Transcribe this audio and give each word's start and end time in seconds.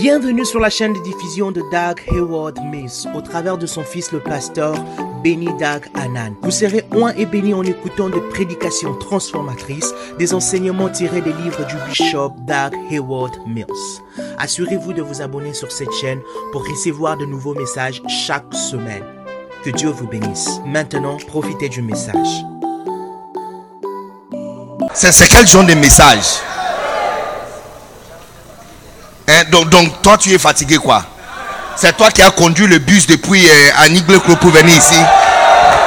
Bienvenue 0.00 0.46
sur 0.46 0.60
la 0.60 0.70
chaîne 0.70 0.94
de 0.94 0.98
diffusion 1.00 1.52
de 1.52 1.60
Doug 1.60 2.00
Hayward 2.10 2.58
Mills 2.64 3.06
au 3.14 3.20
travers 3.20 3.58
de 3.58 3.66
son 3.66 3.84
fils 3.84 4.12
le 4.12 4.20
pasteur 4.20 4.74
Benny 5.22 5.48
Doug 5.58 5.90
Anan. 5.92 6.34
Vous 6.40 6.50
serez 6.50 6.86
oint 6.92 7.12
et 7.18 7.26
béni 7.26 7.52
en 7.52 7.62
écoutant 7.62 8.08
des 8.08 8.22
prédications 8.30 8.94
transformatrices, 8.94 9.92
des 10.18 10.32
enseignements 10.32 10.88
tirés 10.88 11.20
des 11.20 11.34
livres 11.34 11.66
du 11.66 11.74
bishop 11.86 12.32
Doug 12.38 12.74
Hayward 12.90 13.46
Mills. 13.46 13.66
Assurez-vous 14.38 14.94
de 14.94 15.02
vous 15.02 15.20
abonner 15.20 15.52
sur 15.52 15.70
cette 15.70 15.92
chaîne 15.92 16.22
pour 16.50 16.66
recevoir 16.66 17.18
de 17.18 17.26
nouveaux 17.26 17.54
messages 17.54 18.00
chaque 18.08 18.54
semaine. 18.54 19.04
Que 19.62 19.68
Dieu 19.68 19.90
vous 19.90 20.06
bénisse. 20.06 20.60
Maintenant, 20.64 21.18
profitez 21.26 21.68
du 21.68 21.82
message. 21.82 22.42
C'est 24.94 25.28
quel 25.28 25.46
genre 25.46 25.66
de 25.66 25.74
message 25.74 26.40
Hein, 29.32 29.39
donc, 29.50 30.02
toi, 30.02 30.16
tu 30.16 30.32
es 30.32 30.38
fatigué, 30.38 30.76
quoi 30.76 31.04
C'est 31.76 31.96
toi 31.96 32.10
qui 32.10 32.22
as 32.22 32.30
conduit 32.30 32.66
le 32.66 32.78
bus 32.78 33.06
depuis 33.06 33.48
euh, 33.48 33.68
Anigle 33.78 34.20
pour 34.20 34.50
venir 34.50 34.76
ici 34.76 35.00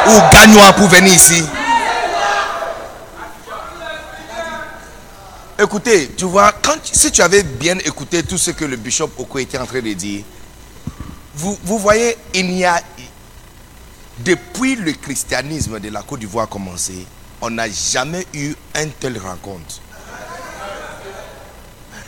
Ou 0.08 0.31
Gagnois 0.31 0.73
pour 0.73 0.88
venir 0.88 1.13
ici 1.13 1.44
Écoutez, 5.62 6.12
tu 6.18 6.26
vois, 6.26 6.52
quand, 6.63 6.77
si 6.84 7.12
tu 7.12 7.21
avais 7.21 7.44
bien 7.44 7.77
écouté 7.80 8.23
tout 8.23 8.38
ce 8.38 8.52
que 8.52 8.66
le 8.66 8.76
bishop 8.76 9.12
Oko 9.18 9.40
était 9.40 9.57
en 9.57 9.66
train 9.66 9.82
de 9.82 9.93
dire, 9.93 10.23
vous, 11.35 11.57
voyez, 11.80 12.18
il 12.34 12.48
n'y 12.48 12.66
a. 12.66 12.82
Depuis 14.20 14.76
le 14.76 14.91
christianisme 14.93 15.80
de 15.80 15.90
la 15.90 16.04
Côte 16.04 16.20
d'Ivoire 16.20 16.45
a 16.45 16.48
commencé, 16.48 17.07
on 17.41 17.49
n'a 17.49 17.68
jamais 17.68 18.26
eu 18.34 18.54
un 18.76 18.88
tel 18.99 19.18
rencontre. 19.18 19.82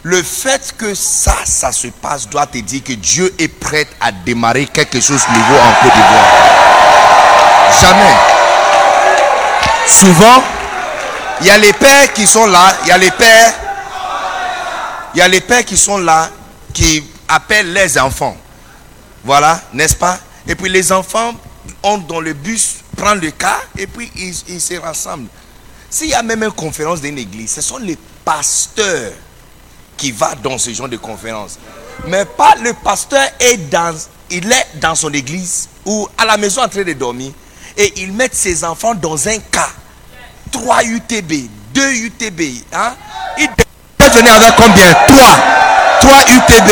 Le 0.06 0.22
fait 0.22 0.76
que 0.78 0.94
ça, 0.94 1.36
ça 1.46 1.72
se 1.72 1.88
passe 1.88 2.30
doit 2.30 2.46
te 2.46 2.60
dire 2.60 2.84
que 2.84 2.94
Dieu 2.94 3.34
est 3.40 3.48
prêt 3.48 3.88
à 4.00 4.12
démarrer 4.12 4.68
quelque 4.68 5.02
chose 5.02 5.20
de 5.26 5.32
nouveau 5.32 5.56
en 5.56 5.74
Côte 5.82 5.94
d'Ivoire. 5.94 6.32
Jamais. 7.82 8.16
Souvent, 9.88 10.44
il 11.42 11.48
y 11.48 11.50
a 11.50 11.58
les 11.58 11.74
pères 11.74 12.14
qui 12.14 12.28
sont 12.28 12.46
là, 12.46 12.78
il 12.84 12.90
y 12.90 12.92
a 12.92 13.00
les 13.00 13.10
pères, 13.10 13.52
il 15.16 15.18
y 15.18 15.22
a 15.22 15.28
les 15.28 15.42
pères 15.42 15.66
qui 15.66 15.76
sont 15.76 15.98
là, 15.98 16.30
qui 16.72 17.04
appellent 17.28 17.74
les 17.74 17.98
enfants. 17.98 18.38
Voilà, 19.24 19.60
n'est-ce 19.74 19.96
pas? 19.96 20.20
Et 20.48 20.54
puis 20.54 20.70
les 20.70 20.92
enfants 20.92 21.34
ont 21.82 21.98
dans 21.98 22.20
le 22.20 22.34
bus, 22.34 22.76
prennent 22.96 23.22
le 23.22 23.32
cas, 23.32 23.58
et 23.76 23.88
puis 23.88 24.12
ils, 24.16 24.36
ils 24.50 24.62
se 24.62 24.76
rassemblent. 24.76 25.30
S'il 25.90 26.10
y 26.10 26.14
a 26.14 26.22
même 26.22 26.44
une 26.44 26.52
conférence 26.52 27.02
d'une 27.02 27.18
église, 27.18 27.54
ce 27.54 27.62
sont 27.64 27.80
les 27.80 27.98
pasteurs 28.24 29.14
qui 29.98 30.12
va 30.12 30.36
dans 30.36 30.58
ce 30.58 30.72
genre 30.72 30.90
de 30.90 30.98
conférence. 30.98 31.58
Mais 32.08 32.26
pas 32.26 32.56
le 32.62 32.74
pasteur 32.74 33.28
est 33.40 33.58
dans, 33.70 33.96
il 34.30 34.52
est 34.52 34.68
dans 34.76 34.96
son 34.96 35.14
église 35.14 35.70
ou 35.86 36.08
à 36.18 36.26
la 36.26 36.38
maison 36.38 36.62
en 36.64 36.68
train 36.68 36.84
de 36.84 36.94
dormir 36.94 37.32
et 37.78 37.94
il 37.98 38.12
met 38.12 38.30
ses 38.32 38.64
enfants 38.64 38.96
dans 38.96 39.28
un 39.28 39.40
cas. 39.40 39.70
3 40.52 40.84
UTB, 40.84 41.50
2 41.74 41.92
UTB. 42.06 42.64
Hein? 42.74 42.96
Il 43.38 43.50
venir 44.16 44.34
avec 44.34 44.56
combien? 44.56 44.94
3. 45.08 45.38
3 46.00 46.24
UTB. 46.36 46.72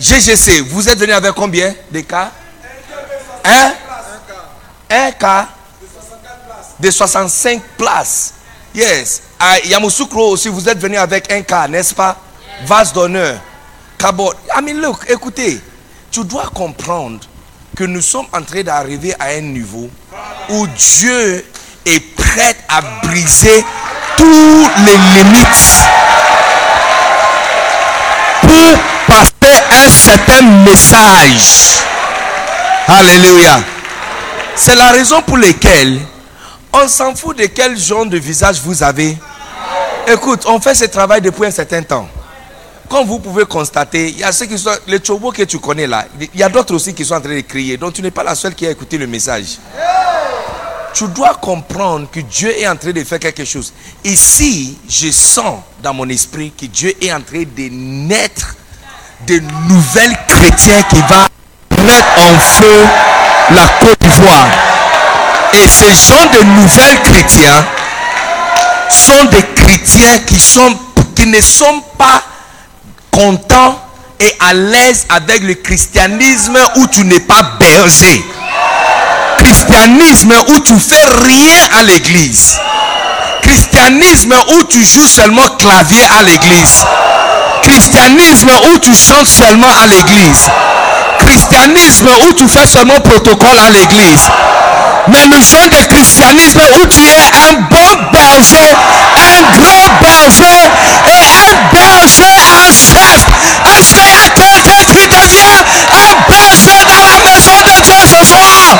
GGC, 0.00 0.60
vous 0.62 0.88
êtes 0.88 0.98
venu 0.98 1.12
avec 1.12 1.32
combien 1.32 1.74
de 1.90 2.00
cas? 2.00 2.30
Un 3.44 3.72
Un 4.90 5.12
cas 5.12 5.48
de 6.78 6.90
65 6.90 7.62
places. 7.76 8.34
Yes. 8.74 9.22
À 9.38 9.58
Yamoussoukro 9.60 10.30
aussi, 10.30 10.48
vous 10.48 10.68
êtes 10.68 10.78
venu 10.78 10.96
avec 10.96 11.30
un 11.32 11.42
cas, 11.42 11.66
n'est-ce 11.66 11.94
pas? 11.94 12.16
Vase 12.64 12.92
d'honneur. 12.92 13.38
Cabot. 13.98 14.32
I 14.56 14.62
mean, 14.62 14.80
look, 14.80 15.04
écoutez, 15.08 15.60
tu 16.10 16.24
dois 16.24 16.48
comprendre 16.54 17.20
que 17.76 17.84
nous 17.84 18.00
sommes 18.00 18.26
en 18.32 18.42
train 18.42 18.62
d'arriver 18.62 19.14
à 19.18 19.26
un 19.26 19.40
niveau 19.40 19.88
où 20.50 20.66
Dieu 20.66 21.44
est 21.86 22.00
prêt 22.14 22.56
à 22.68 22.80
briser 23.06 23.64
toutes 24.16 24.76
les 24.84 24.96
limites 25.22 25.84
pour 28.42 28.78
passer 29.06 29.62
un 29.70 29.88
certain 29.88 30.42
message. 30.42 31.82
Alléluia. 32.88 33.60
C'est 34.56 34.74
la 34.74 34.88
raison 34.88 35.22
pour 35.22 35.38
laquelle 35.38 36.00
on 36.72 36.88
s'en 36.88 37.14
fout 37.14 37.36
de 37.36 37.46
quel 37.46 37.78
genre 37.78 38.06
de 38.06 38.18
visage 38.18 38.60
vous 38.60 38.82
avez. 38.82 39.16
Écoute, 40.06 40.44
on 40.46 40.60
fait 40.60 40.74
ce 40.74 40.86
travail 40.86 41.20
depuis 41.20 41.46
un 41.46 41.50
certain 41.50 41.82
temps. 41.82 42.08
Comme 42.88 43.06
vous 43.06 43.20
pouvez 43.20 43.44
constater, 43.44 44.08
il 44.08 44.18
y 44.18 44.24
a 44.24 44.32
ceux 44.32 44.46
qui 44.46 44.58
sont, 44.58 44.70
les 44.88 44.98
chobos 45.02 45.30
que 45.30 45.42
tu 45.42 45.58
connais 45.58 45.86
là, 45.86 46.06
il 46.20 46.40
y 46.40 46.42
a 46.42 46.48
d'autres 46.48 46.74
aussi 46.74 46.92
qui 46.92 47.04
sont 47.04 47.14
en 47.14 47.20
train 47.20 47.36
de 47.36 47.40
crier. 47.42 47.76
Donc 47.76 47.92
tu 47.92 48.02
n'es 48.02 48.10
pas 48.10 48.24
la 48.24 48.34
seule 48.34 48.54
qui 48.54 48.66
a 48.66 48.70
écouté 48.70 48.98
le 48.98 49.06
message. 49.06 49.58
Tu 50.92 51.06
dois 51.06 51.34
comprendre 51.34 52.08
que 52.10 52.18
Dieu 52.18 52.50
est 52.58 52.66
en 52.66 52.74
train 52.74 52.90
de 52.90 53.04
faire 53.04 53.20
quelque 53.20 53.44
chose. 53.44 53.72
Ici, 54.02 54.76
je 54.88 55.12
sens 55.12 55.60
dans 55.80 55.94
mon 55.94 56.08
esprit 56.08 56.52
que 56.58 56.66
Dieu 56.66 56.92
est 57.00 57.12
en 57.12 57.20
train 57.20 57.44
de 57.44 57.68
naître 57.70 58.56
de 59.26 59.38
nouvelles 59.68 60.16
chrétiens 60.26 60.82
qui 60.90 61.00
va 61.02 61.28
mettre 61.84 62.18
en 62.18 62.38
feu 62.38 62.86
la 63.54 63.68
Côte 63.78 64.00
d'Ivoire. 64.00 64.79
Et 65.54 65.68
ces 65.68 65.94
gens 66.08 66.26
de 66.26 66.44
nouvelles 66.44 67.02
chrétiens 67.02 67.66
sont 68.88 69.24
des 69.24 69.42
chrétiens 69.54 70.18
qui, 70.26 70.38
sont, 70.38 70.78
qui 71.14 71.26
ne 71.26 71.40
sont 71.40 71.82
pas 71.98 72.22
contents 73.10 73.80
et 74.20 74.36
à 74.40 74.54
l'aise 74.54 75.06
avec 75.08 75.42
le 75.42 75.54
christianisme 75.54 76.58
où 76.76 76.86
tu 76.88 77.04
n'es 77.04 77.20
pas 77.20 77.42
berger. 77.58 78.24
Christianisme 79.38 80.34
où 80.48 80.60
tu 80.60 80.78
fais 80.78 81.04
rien 81.24 81.68
à 81.78 81.82
l'église. 81.82 82.58
Christianisme 83.42 84.34
où 84.54 84.64
tu 84.64 84.84
joues 84.84 85.06
seulement 85.06 85.48
clavier 85.58 86.04
à 86.18 86.22
l'église. 86.22 86.84
Christianisme 87.62 88.50
où 88.72 88.78
tu 88.78 88.94
chantes 88.94 89.26
seulement 89.26 89.72
à 89.82 89.86
l'église. 89.86 90.50
Christianisme 91.30 92.08
où 92.28 92.32
tu 92.32 92.48
fais 92.48 92.66
seulement 92.66 92.98
protocole 93.00 93.58
à 93.64 93.70
l'église. 93.70 94.26
Mais 95.06 95.28
nous 95.28 95.42
sommes 95.42 95.68
des 95.70 95.86
christianisme 95.86 96.60
où 96.82 96.86
tu 96.88 96.98
es 96.98 97.30
un 97.48 97.54
bon 97.70 98.10
berger, 98.12 98.74
un 99.16 99.40
gros 99.56 99.90
berger 100.00 100.66
et 101.06 101.26
un 101.30 101.54
berger 101.72 102.34
en 102.58 102.72
chef. 102.72 103.20
Est-ce 103.78 103.94
qu'il 103.94 104.12
y 104.12 104.18
a 104.18 104.30
quelqu'un 104.30 104.84
qui 104.92 105.06
devient 105.06 105.62
un 105.88 106.28
berger 106.28 106.84
dans 106.84 107.00
la 107.00 107.20
maison 107.20 107.60
de 107.62 107.80
Dieu 107.84 108.02
ce 108.06 108.24
soir? 108.24 108.78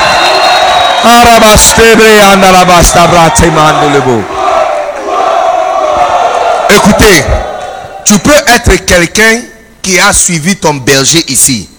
Écoutez, 6.75 7.25
tu 8.05 8.19
peux 8.19 8.43
être 8.47 8.85
quelqu'un 8.85 9.41
qui 9.81 9.99
a 9.99 10.11
suivi 10.11 10.57
ton 10.57 10.75
berger 10.75 11.23
ici. 11.29 11.69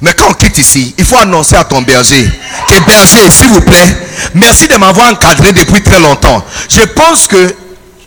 Mais 0.00 0.12
quand 0.12 0.28
on 0.30 0.34
quitte 0.34 0.58
ici, 0.58 0.94
il 0.98 1.04
faut 1.04 1.18
annoncer 1.18 1.56
à 1.56 1.64
ton 1.64 1.82
berger 1.82 2.28
que 2.68 2.80
berger, 2.80 3.30
s'il 3.30 3.48
vous 3.48 3.60
plaît, 3.60 3.96
merci 4.34 4.68
de 4.68 4.76
m'avoir 4.76 5.10
encadré 5.12 5.52
depuis 5.52 5.82
très 5.82 6.00
longtemps. 6.00 6.44
Je 6.68 6.80
pense 6.80 7.26
que 7.26 7.54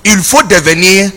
il 0.04 0.24
faut 0.24 0.44
devenir 0.44 1.10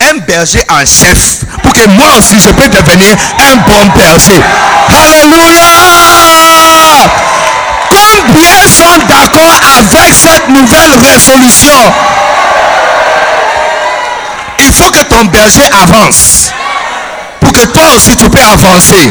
un 0.00 0.18
berger 0.18 0.62
en 0.70 0.84
chef 0.86 1.44
pour 1.62 1.72
que 1.72 1.86
moi 1.88 2.06
aussi 2.18 2.40
je 2.40 2.50
peux 2.50 2.68
devenir 2.68 3.16
un 3.38 3.56
bon 3.56 3.86
berger. 3.96 4.40
Alléluia! 4.88 5.68
Combien 7.90 8.66
sont 8.66 8.98
d'accord 9.06 9.60
avec 9.78 10.12
cette 10.12 10.48
nouvelle 10.48 10.96
résolution? 10.98 11.92
Il 14.60 14.72
faut 14.72 14.90
que 14.90 15.02
ton 15.04 15.24
berger 15.26 15.68
avance 15.72 16.52
pour 17.40 17.52
que 17.52 17.64
toi 17.66 17.82
aussi 17.94 18.16
tu 18.16 18.28
peux 18.28 18.42
avancer. 18.42 19.10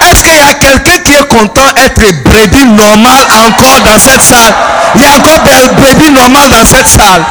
Est-ce 0.00 0.24
qu'il 0.24 0.36
y 0.36 0.40
a 0.40 0.54
quelqu'un 0.54 0.98
qui 0.98 1.12
est 1.12 1.28
content 1.28 1.72
d'être 1.72 2.22
brebis 2.22 2.66
normal 2.66 3.24
encore 3.46 3.80
dans 3.84 3.98
cette 3.98 4.20
salle? 4.20 4.54
Il 4.94 5.00
y 5.02 5.04
a 5.04 5.16
encore 5.16 5.40
brebis 5.74 6.10
normal 6.10 6.50
dans 6.50 6.64
cette 6.64 6.88
salle. 6.88 7.24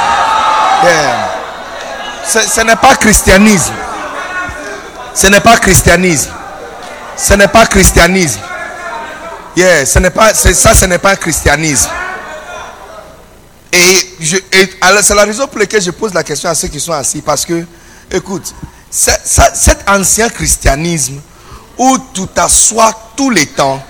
Ce, 2.27 2.61
n'est 2.61 2.75
pas 2.75 2.95
christianisme. 2.95 3.73
Ce 5.13 5.27
n'est 5.27 5.39
pas 5.39 5.57
christianisme. 5.57 6.31
Ce 7.17 7.33
n'est 7.33 7.47
pas 7.47 7.65
christianisme. 7.65 8.39
Yeah, 9.55 9.85
ce 9.85 9.99
n'est 9.99 10.09
pas, 10.09 10.33
ça, 10.33 10.73
ce 10.73 10.85
n'est 10.85 10.97
pas 10.97 11.15
christianisme. 11.15 11.89
Et, 13.71 14.17
c'est 15.01 15.15
la 15.15 15.25
raison 15.25 15.47
pour 15.47 15.59
laquelle 15.59 15.81
je 15.81 15.91
pose 15.91 16.13
la 16.13 16.23
question 16.23 16.49
à 16.49 16.55
ceux 16.55 16.67
qui 16.67 16.79
sont 16.79 16.93
assis. 16.93 17.21
Parce 17.21 17.45
que, 17.45 17.65
écoute, 18.09 18.53
cet 18.89 19.87
ancien 19.87 20.29
christianisme 20.29 21.19
où 21.77 21.97
tu 22.13 22.27
t'assois 22.27 22.91
tous 23.15 23.29
les 23.29 23.47
temps. 23.47 23.81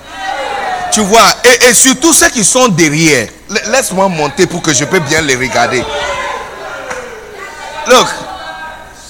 Tu 0.92 1.00
vois, 1.00 1.26
et, 1.68 1.74
surtout 1.74 2.12
ceux 2.12 2.28
qui 2.28 2.44
sont 2.44 2.68
derrière. 2.68 3.28
Laisse-moi 3.66 4.08
monter 4.08 4.46
pour 4.46 4.62
que 4.62 4.72
je 4.72 4.84
peux 4.84 5.00
bien 5.00 5.20
les 5.22 5.34
regarder. 5.34 5.84
Look, 7.88 8.06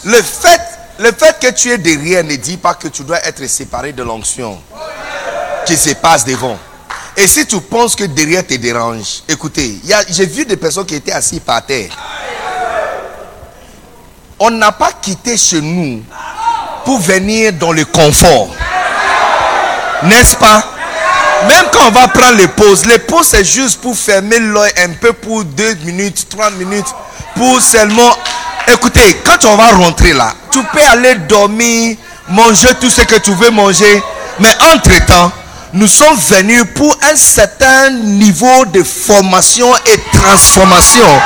Le 0.05 0.21
fait, 0.21 0.61
le 0.99 1.13
fait 1.13 1.39
que 1.41 1.51
tu 1.53 1.71
es 1.71 1.79
derrière 1.79 2.25
ne 2.25 2.37
dit 2.37 2.57
pas 2.57 2.75
que 2.75 2.89
tu 2.89 3.05
dois 3.05 3.25
être 3.25 3.47
séparé 3.49 3.93
de 3.93 4.03
l'onction 4.03 4.61
qui 5.67 5.77
se 5.77 5.91
passe 5.95 6.25
devant. 6.25 6.59
Et 7.17 7.27
si 7.27 7.47
tu 7.47 7.61
penses 7.61 7.95
que 7.95 8.05
derrière 8.05 8.47
te 8.47 8.55
dérange, 8.55 9.23
écoutez, 9.29 9.81
j'ai 10.09 10.27
vu 10.27 10.45
des 10.45 10.57
personnes 10.57 10.85
qui 10.85 10.97
étaient 10.97 11.13
assises 11.13 11.41
par 11.41 11.65
terre. 11.65 11.91
On 14.39 14.51
n'a 14.51 14.73
pas 14.73 14.93
quitté 15.01 15.37
chez 15.37 15.61
nous 15.61 16.03
pour 16.85 16.99
venir 16.99 17.53
dans 17.53 17.73
le 17.73 17.85
confort. 17.85 18.49
N'est-ce 20.05 20.37
pas? 20.37 20.65
Même 21.49 21.65
quand 21.73 21.89
on 21.89 21.91
va 21.91 22.09
prendre 22.09 22.37
les 22.37 22.49
pauses, 22.49 22.87
les 22.87 22.99
pauses 22.99 23.29
c'est 23.29 23.45
juste 23.45 23.81
pour 23.81 23.97
fermer 23.97 24.39
l'œil 24.39 24.73
un 24.85 24.93
peu 25.01 25.13
pour 25.13 25.45
deux 25.45 25.75
minutes, 25.85 26.27
trois 26.29 26.51
minutes, 26.51 26.87
pour 27.37 27.61
seulement... 27.61 28.17
Écoutez, 28.73 29.21
quand 29.25 29.45
on 29.45 29.57
va 29.57 29.73
rentrer 29.73 30.15
là, 30.15 30.33
tu 30.51 30.63
peux 30.63 30.83
aller 30.91 31.17
dormir, 31.29 31.97
manger 32.29 32.75
tout 32.81 32.89
ce 32.89 33.03
que 33.03 33.17
tu 33.17 33.33
veux 33.35 33.51
manger, 33.51 34.03
mais 34.41 34.49
entre-temps, 34.73 35.31
nous 35.75 35.87
sommes 35.87 36.17
venus 36.17 36.65
pour 36.75 36.97
un 37.03 37.17
certain 37.17 37.91
niveau 37.91 38.65
de 38.67 38.83
formation 38.83 39.69
et 39.87 39.99
transformation 40.17 41.21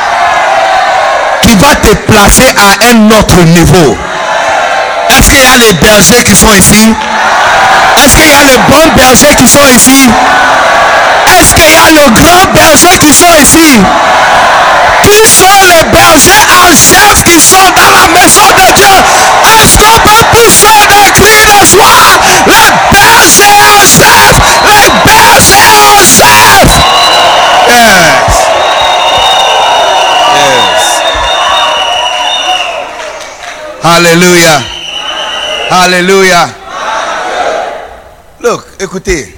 qui 1.43 1.55
va 1.57 1.77
te 1.77 1.95
placer 2.11 2.49
à 2.57 2.91
un 2.91 3.11
autre 3.11 3.41
niveau. 3.45 3.97
Est-ce 5.11 5.31
qu'il 5.31 5.43
y 5.43 5.47
a 5.47 5.57
les 5.59 5.75
bergers 5.75 6.25
qui 6.25 6.35
sont 6.35 6.53
ici? 6.55 6.93
Est-ce 7.99 8.15
qu'il 8.15 8.29
y 8.31 8.33
a 8.33 8.45
les 8.45 8.59
bons 8.59 8.89
bergers 8.95 9.35
qui 9.37 9.47
sont 9.49 9.67
ici. 9.67 10.11
Est-ce 11.27 11.55
qu'il 11.55 11.71
y 11.73 11.77
a 11.77 11.91
les 11.91 12.11
grands 12.11 12.47
bergers 12.55 12.99
qui 13.00 13.12
sont 13.12 13.35
ici? 13.35 13.83
Qui 15.03 15.27
sont 15.27 15.65
les 15.69 15.85
bergers 15.91 16.47
en 16.47 16.71
chef 16.75 17.25
qui 17.25 17.41
sont 17.41 17.71
dans 17.75 17.91
la 17.91 18.06
maison 18.09 18.49
de 18.55 18.73
Dieu? 18.77 18.97
Est-ce 19.45 19.77
qu'on 19.77 19.99
peut 20.00 20.25
pousser 20.33 20.87
des 20.87 21.12
cris 21.12 21.43
de 21.43 21.65
joie? 21.73 22.19
Les 22.23 23.03
bergers 23.03 23.62
en 23.77 23.85
chef 23.85 24.39
Les 24.62 24.91
bergers 25.05 25.77
en 25.77 26.05
chef 26.06 26.69
Yes. 27.69 28.29
Yes. 30.35 30.85
Alléluia 33.83 34.61
Alléluia. 35.71 36.49
Look, 38.40 38.62
écoutez. 38.79 39.35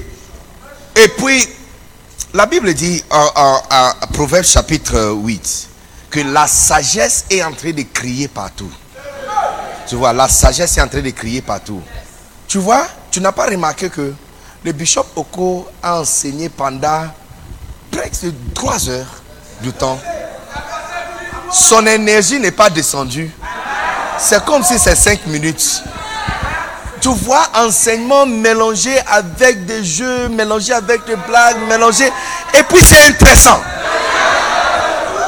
Et 0.94 1.08
puis, 1.08 1.48
la 2.34 2.44
Bible 2.44 2.74
dit 2.74 3.02
en, 3.10 3.26
Proverbe 4.12 4.44
chapitre 4.44 5.12
8 5.14 5.68
que 6.10 6.20
la 6.20 6.46
sagesse 6.46 7.24
est 7.30 7.42
en 7.42 7.52
train 7.52 7.72
de 7.72 7.82
crier 7.82 8.28
partout. 8.28 8.70
Tu 9.88 9.94
vois, 9.94 10.12
la 10.12 10.28
sagesse 10.28 10.76
est 10.76 10.82
en 10.82 10.88
train 10.88 11.00
de 11.00 11.10
crier 11.10 11.40
partout. 11.40 11.80
Tu 12.46 12.58
vois, 12.58 12.86
tu 13.10 13.22
n'as 13.22 13.32
pas 13.32 13.46
remarqué 13.46 13.88
que 13.88 14.12
le 14.62 14.72
bishop 14.72 15.06
Oko 15.16 15.66
a 15.82 16.00
enseigné 16.00 16.50
pendant 16.50 17.06
presque 17.90 18.26
trois 18.54 18.86
heures 18.90 19.22
du 19.62 19.72
temps. 19.72 19.98
Son 21.50 21.86
énergie 21.86 22.38
n'est 22.38 22.50
pas 22.50 22.68
descendue. 22.68 23.30
C'est 24.18 24.44
comme 24.44 24.62
si 24.62 24.78
c'est 24.78 24.94
cinq 24.94 25.26
minutes. 25.26 25.82
Tu 27.00 27.08
vois 27.08 27.46
enseignement 27.54 28.26
mélangé 28.26 28.92
avec 29.06 29.64
des 29.64 29.82
jeux, 29.82 30.28
mélangé 30.28 30.72
avec 30.72 31.06
des 31.06 31.16
blagues, 31.16 31.56
mélangé. 31.68 32.06
Et 32.54 32.62
puis 32.64 32.82
c'est 32.86 33.08
intéressant. 33.08 33.60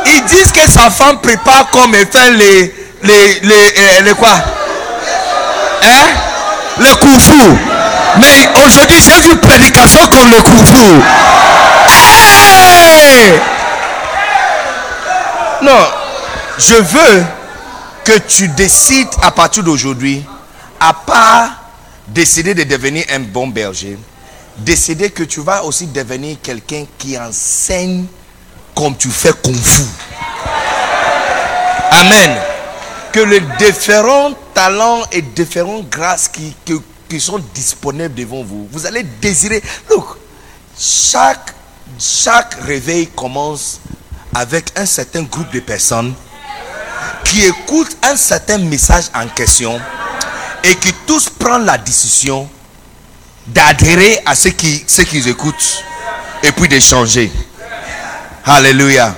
Ils 0.07 0.25
disent 0.25 0.53
que 0.53 0.69
sa 0.69 0.91
femme 0.91 1.19
prépare 1.21 1.71
comme 1.71 1.95
elle 1.95 2.07
fait 2.09 2.31
les, 2.33 2.75
les, 3.03 3.41
les, 3.41 3.75
euh, 3.79 4.01
les, 4.03 4.15
quoi? 4.15 4.35
Hein? 5.83 6.07
Le 6.79 6.95
koufou. 6.97 7.59
Mais 8.19 8.51
aujourd'hui, 8.67 9.01
j'ai 9.01 9.29
vu 9.29 9.37
prédication 9.37 10.01
comme 10.09 10.29
le 10.31 10.43
koufou. 10.43 11.03
Non, 15.63 15.87
je 16.59 16.75
veux 16.75 17.25
que 18.05 18.19
tu 18.19 18.49
décides 18.49 19.09
à 19.23 19.31
partir 19.31 19.63
d'aujourd'hui, 19.63 20.25
à 20.81 20.93
part 20.93 21.62
décider 22.15 22.55
de 22.55 22.65
devenir 22.65 23.05
un 23.11 23.21
bon 23.21 23.49
berger, 23.49 23.99
décider 24.59 25.11
que 25.11 25.23
tu 25.23 25.41
vas 25.41 25.65
aussi 25.65 25.87
devenir 25.87 26.37
quelqu'un 26.43 26.85
qui 26.99 27.19
enseigne 27.19 28.05
comme 28.75 28.97
tu 28.97 29.11
fais 29.11 29.33
kung 29.43 29.55
fu. 29.55 29.83
Amen. 31.91 32.39
Que 33.13 33.21
les 33.21 33.41
différents 33.59 34.33
talents 34.55 35.03
et 35.13 35.21
différentes 35.23 35.89
grâces 35.89 36.29
qui, 36.29 36.55
qui, 37.09 37.21
sont 37.21 37.41
disponibles 37.55 38.15
devant 38.15 38.43
vous, 38.43 38.67
vous 38.73 38.87
allez 38.87 39.03
désirer. 39.03 39.63
Look, 39.91 40.17
chaque, 40.79 41.55
chaque 41.99 42.55
réveil 42.63 43.09
commence 43.09 43.81
avec 44.35 44.71
un 44.77 44.87
certain 44.87 45.23
groupe 45.23 45.53
de 45.53 45.61
personnes 45.61 46.15
qui 47.25 47.45
écoutent 47.45 47.97
un 48.03 48.17
certain 48.17 48.59
message 48.59 49.05
en 49.15 49.29
question 49.29 49.79
et 50.65 50.77
qui 50.77 50.93
tous 51.07 51.29
prennent 51.29 51.65
la 51.65 51.79
décision 51.79 52.49
d'adhérer 53.47 54.21
à 54.25 54.35
ce 54.35 54.49
qu'ils 54.49 55.29
écoutent 55.29 55.85
et 56.43 56.53
puis 56.53 56.69
de 56.69 56.79
changer. 56.79 57.33
Alléluia. 58.45 59.15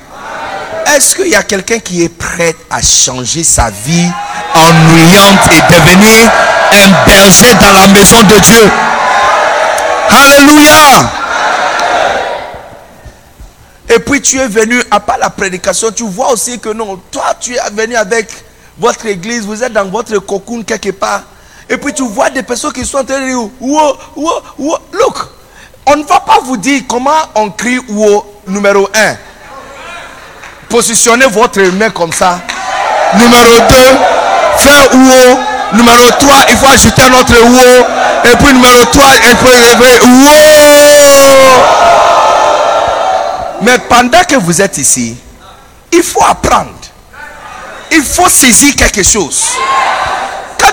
Est-ce 0.87 1.17
qu'il 1.17 1.29
y 1.29 1.35
a 1.35 1.43
quelqu'un 1.43 1.79
qui 1.79 2.03
est 2.05 2.09
prêt 2.09 2.55
à 2.71 2.81
changer 2.83 3.43
sa 3.43 3.71
vie 3.71 4.11
ennuyante 4.55 5.49
et 5.51 5.75
devenir 5.75 6.31
un 6.73 7.05
berger 7.07 7.55
dans 7.61 7.73
la 7.73 7.87
maison 7.89 8.23
de 8.23 8.39
Dieu? 8.39 8.71
Alléluia. 10.11 11.11
Et 13.89 13.99
puis 13.99 14.21
tu 14.21 14.39
es 14.39 14.49
venu, 14.49 14.83
à 14.91 15.01
part 15.01 15.19
la 15.19 15.31
prédication, 15.31 15.91
tu 15.91 16.05
vois 16.05 16.33
aussi 16.33 16.59
que 16.59 16.71
non, 16.71 17.01
toi 17.11 17.35
tu 17.39 17.55
es 17.55 17.71
venu 17.73 17.95
avec 17.97 18.29
votre 18.79 19.07
église, 19.07 19.45
vous 19.45 19.63
êtes 19.63 19.73
dans 19.73 19.85
votre 19.87 20.19
cocoon 20.19 20.63
quelque 20.63 20.91
part. 20.91 21.23
Et 21.69 21.77
puis 21.77 21.93
tu 21.93 22.07
vois 22.07 22.31
des 22.31 22.43
personnes 22.43 22.73
qui 22.73 22.85
sont 22.85 22.99
en 22.99 23.05
train 23.05 23.21
de 23.21 23.27
dire 23.27 23.39
Look, 24.93 25.17
on 25.87 25.97
ne 25.97 26.05
va 26.05 26.21
pas 26.21 26.41
vous 26.43 26.57
dire 26.57 26.83
comment 26.89 27.11
on 27.35 27.51
crie 27.51 27.79
ou 27.89 28.23
numéro 28.47 28.89
1. 28.95 29.17
Positionnez 30.69 31.27
votre 31.27 31.61
main 31.61 31.91
comme 31.91 32.13
ça. 32.13 32.41
Numéro 33.15 33.61
2, 33.69 33.77
faire 34.59 34.95
ou 34.95 35.77
Numéro 35.77 36.11
3, 36.19 36.37
il 36.51 36.57
faut 36.57 36.69
ajouter 36.69 37.03
un 37.03 37.13
autre 37.15 37.35
ou. 37.43 38.29
Et 38.29 38.37
puis 38.37 38.55
numéro 38.55 38.85
3, 38.85 39.05
il 39.23 39.37
faut 39.37 39.49
rêver 39.49 40.01
Mais 43.63 43.79
pendant 43.89 44.23
que 44.25 44.37
vous 44.37 44.61
êtes 44.61 44.79
ici, 44.79 45.17
il 45.91 46.03
faut 46.03 46.25
apprendre. 46.25 46.71
Il 47.91 48.03
faut 48.03 48.29
saisir 48.29 48.75
quelque 48.77 49.03
chose 49.03 49.45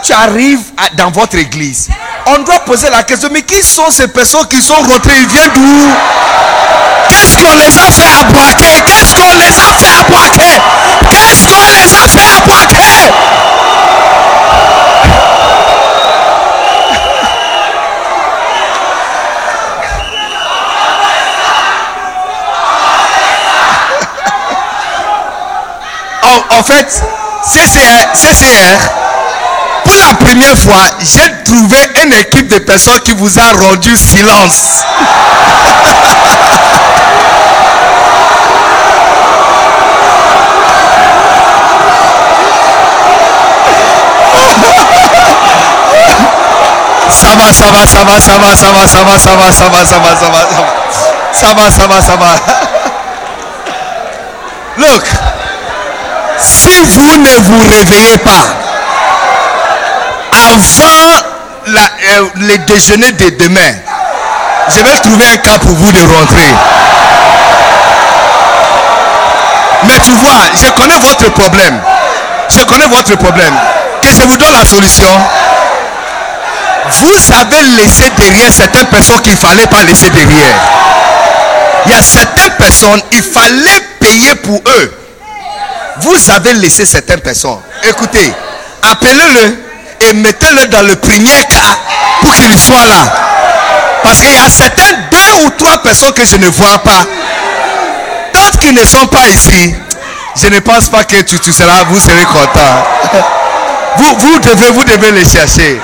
tu 0.03 0.13
arrives 0.13 0.62
dans 0.98 1.12
votre 1.12 1.38
église, 1.38 1.89
on 2.25 2.39
doit 2.39 2.60
poser 2.60 2.89
la 2.89 3.03
question, 3.03 3.29
mais 3.31 3.43
qui 3.43 3.62
sont 3.63 3.89
ces 3.91 4.08
personnes 4.08 4.48
qui 4.48 4.62
sont 4.62 4.75
rentrées? 4.75 5.20
Ils 5.20 5.27
viennent 5.27 5.51
d'où? 5.53 5.91
Qu'est-ce 7.10 7.38
qu'on 7.38 7.55
les 7.58 7.77
a 7.77 7.91
fait 7.91 8.24
Boaké 8.31 8.81
Qu'est-ce 8.86 9.13
qu'on 9.15 9.34
les 9.38 9.60
a 9.60 9.74
fait 9.75 10.03
Boaké 10.10 10.62
Qu'est-ce 11.10 11.46
qu'on 11.46 11.67
les 11.72 11.93
a 11.93 12.08
fait 12.08 12.41
Boaké 12.48 13.12
en, 26.24 26.58
en 26.60 26.63
fait, 26.63 27.03
CCR, 27.43 28.12
CCR 28.13 29.00
la 30.01 30.13
première 30.15 30.58
fois, 30.58 30.98
j'ai 31.00 31.43
trouvé 31.43 31.77
une 32.03 32.13
équipe 32.13 32.48
de 32.48 32.60
personnes 32.60 33.00
qui 33.01 33.13
vous 33.13 33.39
a 33.39 33.51
rendu 33.65 33.96
silence. 33.96 34.84
Ça 47.10 47.36
va, 47.36 47.53
ça 47.53 47.70
va, 47.72 47.86
ça 47.86 48.03
va, 48.03 48.20
ça 48.20 48.38
va, 48.38 48.55
ça 48.55 48.72
va, 48.72 48.88
ça 48.88 49.03
va, 49.03 49.20
ça 49.20 49.36
va, 49.36 49.51
ça 49.51 49.70
va, 49.72 49.86
ça 49.86 50.00
va, 50.00 50.15
ça 50.15 50.29
va, 50.29 50.46
ça 51.34 51.53
va, 51.53 51.72
ça 51.72 51.88
va, 51.88 52.01
ça 52.01 52.15
va. 52.15 52.27
Look, 54.77 55.03
si 56.39 56.81
vous 56.84 57.17
ne 57.17 57.36
vous 57.43 57.62
réveillez 57.67 58.17
pas, 58.20 58.61
avant 60.32 61.26
la, 61.68 61.82
euh, 61.82 62.28
le 62.36 62.58
déjeuner 62.66 63.12
de 63.14 63.30
demain, 63.44 63.74
je 64.70 64.80
vais 64.84 65.00
trouver 65.02 65.26
un 65.34 65.38
cas 65.38 65.58
pour 65.60 65.72
vous 65.76 65.92
de 65.92 66.00
rentrer. 66.00 66.54
Mais 69.84 70.00
tu 70.06 70.12
vois, 70.12 70.42
je 70.54 70.70
connais 70.72 70.98
votre 71.00 71.32
problème. 71.32 71.80
Je 72.50 72.64
connais 72.66 72.88
votre 72.88 73.16
problème. 73.18 73.54
que 74.02 74.10
je 74.10 74.22
vous 74.24 74.38
donne 74.38 74.54
la 74.54 74.66
solution. 74.66 75.06
Vous 76.90 77.34
avez 77.40 77.62
laissé 77.78 78.10
derrière 78.18 78.52
certaines 78.52 78.88
personnes 78.88 79.22
qu'il 79.22 79.34
ne 79.34 79.38
fallait 79.38 79.68
pas 79.68 79.84
laisser 79.84 80.10
derrière. 80.10 80.56
Il 81.86 81.92
y 81.92 81.96
a 81.96 82.02
certaines 82.02 82.54
personnes, 82.54 83.02
il 83.12 83.22
fallait 83.24 83.82
payer 84.00 84.36
pour 84.36 84.58
eux. 84.68 84.98
Vous 85.98 86.32
avez 86.32 86.54
laissé 86.54 86.86
certaines 86.86 87.22
personnes. 87.22 87.60
Écoutez, 87.84 88.34
appelez-le 88.84 89.61
et 90.10 90.13
mettez-le 90.13 90.67
dans 90.67 90.81
le 90.81 90.96
premier 90.96 91.46
cas 91.50 91.77
pour 92.22 92.34
qu'il 92.36 92.58
soit 92.58 92.86
là. 92.86 93.12
Parce 94.03 94.20
qu'il 94.20 94.34
y 94.34 94.38
a 94.38 94.50
certaines 94.50 95.08
deux 95.12 95.46
ou 95.46 95.50
trois 95.51 95.77
personnes 95.79 96.13
que 96.13 96.25
je 96.25 96.38
ne 96.38 96.48
vois 96.48 96.79
pas. 96.79 97.05
Tant 98.34 98.58
qu'ils 98.60 98.74
ne 98.74 98.86
sont 98.86 99.05
pas 99.08 99.27
ici, 99.27 99.75
je 100.41 100.48
ne 100.48 100.60
pense 100.60 100.89
pas 100.89 101.03
que 101.03 101.22
tu, 101.22 101.39
tu 101.39 101.51
seras, 101.53 101.84
vous 101.84 102.00
serez 102.00 102.25
content. 102.25 102.84
Vous, 103.98 104.15
vous, 104.20 104.39
devez, 104.39 104.72
vous 104.72 104.86
devez 104.86 105.12
les 105.12 105.25
chercher. 105.25 105.81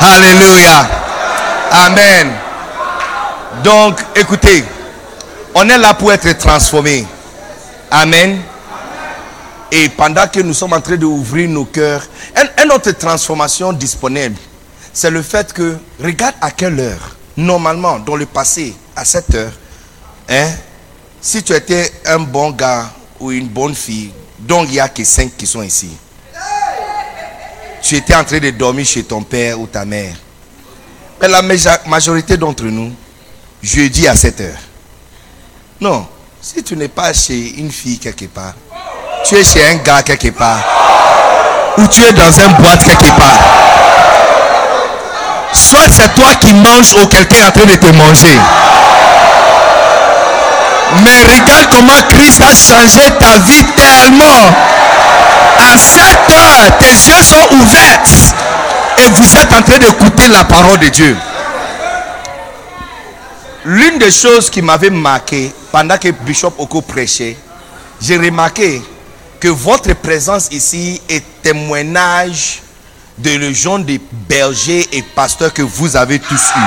Alléluia. 0.00 0.86
Amen. 1.70 2.32
Donc, 3.62 3.98
écoutez, 4.16 4.64
on 5.54 5.68
est 5.68 5.76
là 5.76 5.92
pour 5.92 6.12
être 6.14 6.32
transformé. 6.38 7.06
Amen. 7.90 8.40
Et 9.76 9.88
pendant 9.88 10.28
que 10.28 10.38
nous 10.38 10.54
sommes 10.54 10.72
en 10.72 10.80
train 10.80 10.94
d'ouvrir 10.96 11.48
nos 11.48 11.64
cœurs, 11.64 12.06
une, 12.62 12.70
autre 12.70 12.92
transformation 12.92 13.72
disponible, 13.72 14.36
c'est 14.92 15.10
le 15.10 15.20
fait 15.20 15.52
que, 15.52 15.76
regarde 16.00 16.36
à 16.40 16.52
quelle 16.52 16.78
heure, 16.78 17.16
normalement, 17.36 17.98
dans 17.98 18.14
le 18.14 18.24
passé, 18.24 18.72
à 18.94 19.04
cette 19.04 19.34
heure, 19.34 19.50
hein, 20.28 20.48
si 21.20 21.42
tu 21.42 21.52
étais 21.52 21.90
un 22.06 22.20
bon 22.20 22.52
gars 22.52 22.88
ou 23.18 23.32
une 23.32 23.48
bonne 23.48 23.74
fille, 23.74 24.12
donc 24.38 24.68
il 24.68 24.74
n'y 24.74 24.78
a 24.78 24.88
que 24.88 25.02
cinq 25.02 25.36
qui 25.36 25.44
sont 25.44 25.62
ici. 25.62 25.90
Tu 27.82 27.96
étais 27.96 28.14
en 28.14 28.22
train 28.22 28.38
de 28.38 28.50
dormir 28.50 28.86
chez 28.86 29.02
ton 29.02 29.24
père 29.24 29.58
ou 29.58 29.66
ta 29.66 29.84
mère. 29.84 30.14
Mais 31.20 31.26
la 31.26 31.42
majorité 31.86 32.36
d'entre 32.36 32.66
nous, 32.66 32.92
jeudi 33.60 34.06
à 34.06 34.14
7 34.14 34.40
heures. 34.40 34.60
Non, 35.80 36.06
si 36.40 36.62
tu 36.62 36.76
n'es 36.76 36.86
pas 36.86 37.12
chez 37.12 37.58
une 37.58 37.72
fille 37.72 37.98
quelque 37.98 38.26
part, 38.26 38.54
tu 39.24 39.36
es 39.36 39.44
chez 39.44 39.64
un 39.64 39.76
gars 39.76 40.02
quelque 40.02 40.30
part, 40.30 40.58
ou 41.78 41.86
tu 41.88 42.02
es 42.02 42.12
dans 42.12 42.40
un 42.40 42.48
boîte 42.60 42.84
quelque 42.84 43.10
part. 43.18 43.38
Soit 45.52 45.88
c'est 45.90 46.14
toi 46.14 46.34
qui 46.40 46.52
manges 46.52 46.94
ou 47.00 47.06
quelqu'un 47.06 47.36
est 47.36 47.46
en 47.46 47.50
train 47.50 47.64
de 47.64 47.76
te 47.76 47.86
manger. 47.86 48.38
Mais 51.02 51.22
regarde 51.22 51.68
comment 51.70 52.02
Christ 52.08 52.40
a 52.42 52.52
changé 52.54 53.10
ta 53.18 53.38
vie 53.38 53.64
tellement. 53.76 54.52
À 55.72 55.78
7 55.78 56.02
heures, 56.30 56.78
tes 56.78 56.86
yeux 56.86 57.22
sont 57.22 57.54
ouverts 57.56 58.00
et 58.98 59.08
vous 59.08 59.36
êtes 59.36 59.52
en 59.52 59.62
train 59.62 59.78
d'écouter 59.78 60.28
la 60.28 60.44
parole 60.44 60.78
de 60.78 60.88
Dieu. 60.88 61.16
L'une 63.64 63.98
des 63.98 64.10
choses 64.10 64.50
qui 64.50 64.60
m'avait 64.60 64.90
marqué 64.90 65.52
pendant 65.72 65.96
que 65.96 66.08
Bishop 66.10 66.52
Oko 66.58 66.82
prêchait, 66.82 67.36
j'ai 68.00 68.18
remarqué 68.18 68.82
que 69.44 69.50
votre 69.50 69.92
présence 69.92 70.48
ici 70.52 71.02
est 71.06 71.22
témoignage 71.42 72.62
de 73.18 73.28
le 73.32 73.52
genre 73.52 73.78
de 73.78 74.00
bergers 74.26 74.88
et 74.90 75.02
pasteurs 75.02 75.52
que 75.52 75.60
vous 75.60 75.96
avez 75.96 76.18
tous 76.18 76.40
eu. 76.56 76.60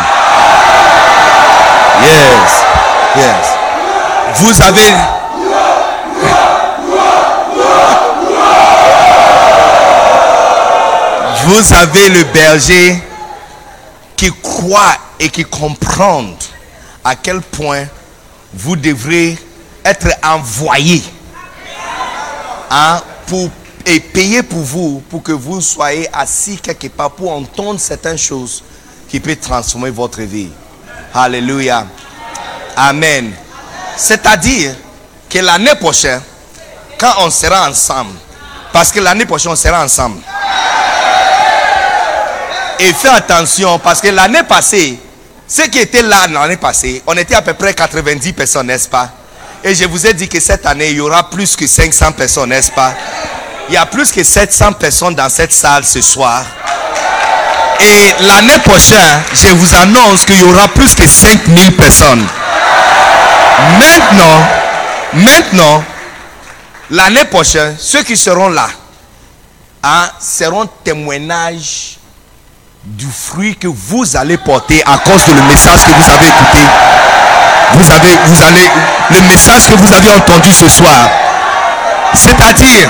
Yes, 2.04 2.64
yes. 3.16 3.48
Vous 4.36 4.62
avez 4.62 4.94
Vous 11.46 11.74
avez 11.74 12.10
le 12.10 12.24
berger 12.26 13.02
qui 14.16 14.32
croit 14.44 14.94
et 15.20 15.30
qui 15.30 15.44
comprend 15.44 16.26
à 17.04 17.16
quel 17.16 17.42
point 17.42 17.86
vous 18.54 18.76
devrez 18.76 19.36
être 19.84 20.10
envoyé 20.24 21.02
et 23.86 24.00
payer 24.00 24.44
pour 24.44 24.60
vous, 24.60 25.04
pour 25.10 25.24
que 25.24 25.32
vous 25.32 25.62
soyez 25.62 26.10
assis 26.14 26.58
quelque 26.58 26.88
part 26.88 27.12
pour 27.12 27.32
entendre 27.32 27.80
certaines 27.80 28.18
choses 28.18 28.64
qui 29.08 29.20
peuvent 29.20 29.38
transformer 29.38 29.90
votre 29.90 30.22
vie. 30.22 30.50
Alléluia. 31.14 31.88
Amen. 32.76 33.34
C'est-à-dire 33.96 34.76
que 35.30 35.40
l'année 35.40 35.76
prochaine, 35.76 36.22
quand 37.00 37.14
on 37.20 37.30
sera 37.30 37.70
ensemble, 37.70 38.14
parce 38.74 38.92
que 38.92 39.00
l'année 39.00 39.26
prochaine 39.26 39.54
on 39.54 39.56
sera 39.56 39.84
ensemble, 39.84 40.22
et 42.80 42.94
fais 42.94 43.10
attention 43.10 43.80
parce 43.80 44.02
que 44.02 44.10
l'année 44.10 44.44
passée, 44.44 45.00
ceux 45.48 45.68
qui 45.68 45.80
étaient 45.80 46.04
là 46.04 46.28
l'année 46.28 46.58
passée, 46.58 47.02
on 47.08 47.16
était 47.18 47.36
à 47.36 47.42
peu 47.42 47.54
près 47.54 47.74
90 47.74 48.34
personnes, 48.34 48.68
n'est-ce 48.68 48.88
pas? 48.88 49.10
Et 49.64 49.76
je 49.76 49.86
vous 49.86 50.06
ai 50.06 50.14
dit 50.14 50.30
que 50.30 50.40
cette 50.40 50.66
année, 50.66 50.90
il 50.90 50.98
y 50.98 51.00
aura 51.00 51.30
plus 51.30 51.56
que 51.56 51.68
500 51.68 52.12
personnes, 52.14 52.50
n'est-ce 52.50 52.72
pas? 52.72 52.94
Il 53.70 53.74
y 53.74 53.78
a 53.78 53.86
plus 53.86 54.12
que 54.12 54.24
700 54.24 54.74
personnes 54.74 55.16
dans 55.16 55.30
cette 55.30 55.52
salle 55.52 55.84
ce 55.84 56.02
soir. 56.02 56.46
Et 57.80 58.24
l'année 58.24 58.60
prochaine, 58.60 59.24
je 59.34 59.48
vous 59.50 59.76
annonce 59.76 60.26
qu'il 60.26 60.40
y 60.40 60.44
aura 60.44 60.68
plus 60.70 60.96
que 60.96 61.06
5000 61.06 61.76
personnes. 61.76 62.26
Maintenant, 63.78 64.48
maintenant, 65.14 65.84
l'année 66.90 67.26
prochaine, 67.26 67.76
ceux 67.78 68.04
qui 68.04 68.16
seront 68.16 68.50
là 68.50 68.70
hein, 69.84 70.10
seront 70.20 70.68
témoignages 70.84 71.98
du 72.84 73.08
fruit 73.08 73.56
que 73.56 73.68
vous 73.68 74.16
allez 74.16 74.38
porter 74.38 74.82
à 74.86 74.98
cause 75.00 75.26
de 75.26 75.34
le 75.34 75.42
message 75.44 75.80
que 75.86 75.92
vous 75.92 76.10
avez 76.10 76.28
écouté. 76.28 76.60
Vous 77.78 77.92
avez, 77.92 78.18
vous 78.26 78.44
allez, 78.44 78.72
le 79.12 79.22
message 79.22 79.68
que 79.70 79.76
vous 79.76 79.94
avez 79.94 80.10
entendu 80.10 80.52
ce 80.52 80.68
soir. 80.68 81.10
C'est-à-dire, 82.16 82.90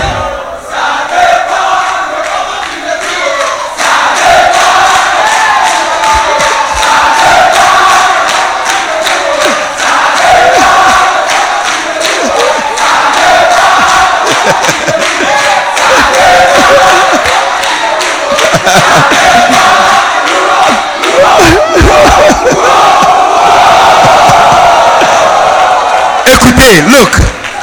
Écoutez, 26.67 26.81
look, 26.89 27.09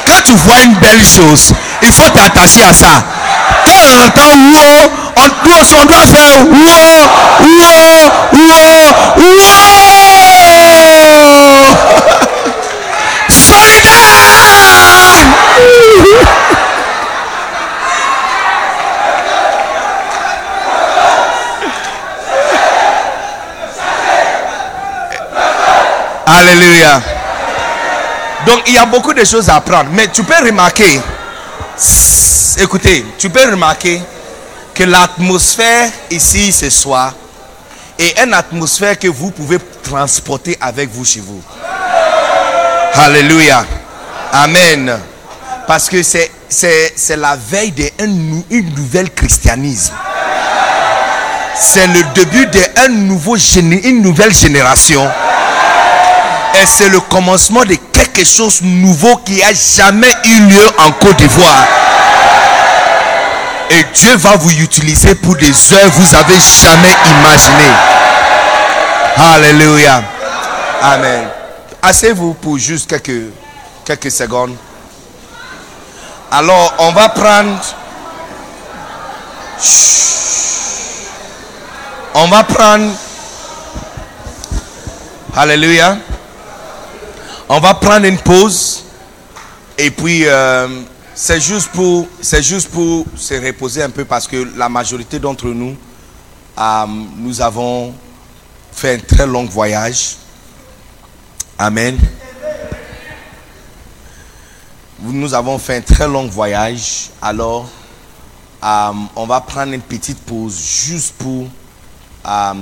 quand 0.07 0.21
tu 0.23 0.33
vois 0.33 0.63
une 0.63 0.73
belle 0.75 1.03
chose, 1.03 1.51
il 1.81 1.91
faut 1.91 2.09
t'attacher 2.09 2.63
à 2.67 2.73
ça. 2.73 3.03
Quand 3.63 3.71
on 3.91 3.97
entend 4.03 4.33
wow, 4.33 4.89
on 5.17 5.27
doit, 5.45 5.63
on 5.81 5.85
doit 5.85 6.07
faire 6.07 6.39
wow, 6.47 7.07
wow, 7.43 8.09
wow, 8.33 8.93
wow. 9.19 9.35
Solidaire. 13.29 14.15
Alléluia. 26.27 27.14
Donc 28.45 28.61
il 28.67 28.73
y 28.73 28.77
a 28.77 28.85
beaucoup 28.85 29.13
de 29.13 29.23
choses 29.23 29.49
à 29.49 29.55
apprendre. 29.55 29.89
Mais 29.91 30.07
tu 30.07 30.23
peux 30.23 30.45
remarquer, 30.45 30.99
écoutez, 32.59 33.05
tu 33.17 33.29
peux 33.29 33.49
remarquer 33.49 34.01
que 34.73 34.83
l'atmosphère 34.83 35.89
ici 36.11 36.51
ce 36.51 36.69
soir 36.69 37.13
est 37.97 38.21
une 38.21 38.33
atmosphère 38.33 38.99
que 38.99 39.07
vous 39.07 39.31
pouvez 39.31 39.57
transporter 39.83 40.57
avec 40.59 40.89
vous 40.89 41.05
chez 41.05 41.21
vous. 41.21 41.41
Alléluia. 42.93 43.65
Amen. 44.31 44.99
Parce 45.67 45.89
que 45.89 46.03
c'est, 46.03 46.29
la 47.15 47.35
veille 47.35 47.71
d'un 47.71 48.07
nouvel 48.07 49.11
christianisme. 49.11 49.93
C'est 51.55 51.87
le 51.87 52.03
début 52.13 52.45
d'un 52.47 52.89
nouveau, 52.89 53.37
une 53.37 54.01
nouvelle 54.01 54.33
génération 54.33 55.09
et 56.61 56.65
c'est 56.65 56.89
le 56.89 56.99
commencement 56.99 57.63
de 57.63 57.75
quelque 57.91 58.23
chose 58.25 58.61
de 58.61 58.67
nouveau 58.67 59.17
qui 59.17 59.41
a 59.43 59.53
jamais 59.53 60.11
eu 60.25 60.39
lieu 60.47 60.67
en 60.79 60.91
Côte 60.93 61.17
d'Ivoire. 61.17 61.65
Et 63.69 63.83
Dieu 63.93 64.15
va 64.17 64.35
vous 64.37 64.51
utiliser 64.51 65.15
pour 65.15 65.35
des 65.35 65.73
œuvres 65.73 65.91
que 65.93 65.99
vous 65.99 66.15
avez 66.15 66.39
jamais 66.39 66.95
imaginées. 67.19 67.75
Alléluia. 69.17 70.03
Amen. 70.81 71.27
Asseyez-vous 71.81 72.33
pour 72.35 72.57
juste 72.57 72.89
quelques, 72.89 73.31
quelques 73.85 74.11
secondes. 74.11 74.55
Alors, 76.31 76.73
on 76.79 76.91
va 76.91 77.09
prendre 77.09 77.59
On 82.17 82.27
va 82.27 82.43
prendre. 82.43 82.93
Alléluia. 85.35 85.97
On 87.47 87.59
va 87.59 87.75
prendre 87.75 88.07
une 88.07 88.17
pause. 88.17 88.83
Et 89.77 89.91
puis, 89.91 90.25
euh, 90.25 90.67
c'est 91.13 91.39
juste, 91.39 91.69
pour, 91.71 92.07
se 92.25 93.35
reposer 93.35 93.83
un 93.83 93.89
peu 93.91 94.03
parce 94.03 94.27
que 94.27 94.51
la 94.57 94.67
majorité 94.67 95.19
d'entre 95.19 95.47
nous, 95.49 95.75
euh, 96.57 96.85
nous 97.17 97.41
avons 97.41 97.93
fait 98.71 98.95
un 98.95 98.99
très 98.99 99.27
long 99.27 99.45
voyage. 99.45 100.15
Amen. 101.59 101.99
Nous 105.01 105.33
avons 105.35 105.59
fait 105.59 105.77
un 105.77 105.81
très 105.81 106.07
long 106.07 106.25
voyage. 106.25 107.11
Alors, 107.21 107.69
euh, 108.63 108.91
on 109.15 109.27
va 109.27 109.39
prendre 109.41 109.71
une 109.73 109.81
petite 109.81 110.19
pause 110.21 110.59
juste 110.59 111.13
pour 111.19 111.47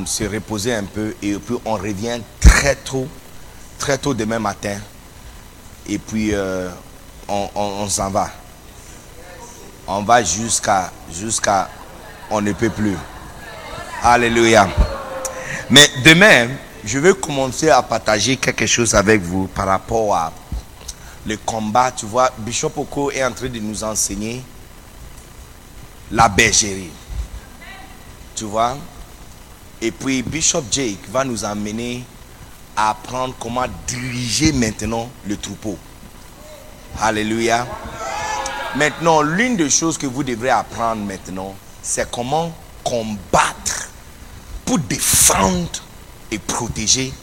se 0.06 0.24
reposer 0.26 0.74
un 0.74 0.84
peu. 0.84 1.16
Et 1.22 1.36
puis, 1.36 1.56
on 1.64 1.76
revient 1.76 2.20
très 2.42 2.76
tôt, 2.76 3.08
très 3.84 3.98
tôt 3.98 4.14
demain 4.14 4.40
matin. 4.40 4.78
Et 5.90 5.98
puis, 5.98 6.34
euh, 6.34 6.70
on, 7.28 7.90
s'en 7.90 8.10
va. 8.10 8.30
On 9.86 10.04
va 10.04 10.24
jusqu'à, 10.24 10.90
jusqu'à, 11.12 11.70
on 12.30 12.40
ne 12.40 12.54
peut 12.54 12.70
plus. 12.70 12.96
Alléluia. 14.02 14.70
Mais 15.70 15.86
demain, 16.06 16.48
je 16.86 16.98
vais 16.98 17.14
commencer 17.14 17.70
à 17.70 17.82
partager 17.84 18.38
quelque 18.38 18.66
chose 18.66 18.96
avec 18.96 19.22
vous 19.22 19.48
par 19.48 19.68
rapport 19.68 20.16
à 20.16 20.32
le 21.26 21.36
combat. 21.36 21.92
Tu 21.92 22.06
vois, 22.06 22.32
Bishop 22.38 22.72
Oko 22.78 23.12
est 23.12 23.26
en 23.26 23.34
train 23.34 23.50
de 23.50 23.60
nous 23.60 23.84
enseigner 23.84 24.42
la 26.10 26.30
bergerie. 26.30 26.92
Tu 28.34 28.46
vois? 28.46 28.78
Et 29.82 29.92
puis 29.92 30.24
Bishop 30.24 30.64
Jake 30.72 31.10
va 31.12 31.26
nous 31.26 31.44
amener 31.44 32.06
apprendre 32.76 33.36
comment 33.40 33.66
diriger 33.88 34.52
maintenant 34.52 35.10
le 35.28 35.38
troupeau. 35.38 35.78
Alléluia. 37.00 37.68
Maintenant, 38.76 39.22
l'une 39.22 39.56
des 39.56 39.70
choses 39.70 39.98
que 39.98 40.08
vous 40.08 40.24
devrez 40.24 40.50
apprendre 40.50 41.04
maintenant, 41.04 41.56
c'est 41.82 42.10
comment 42.10 42.52
combattre 42.84 43.90
pour 44.66 44.80
défendre 44.80 45.84
et 46.32 46.40
protéger 46.40 47.14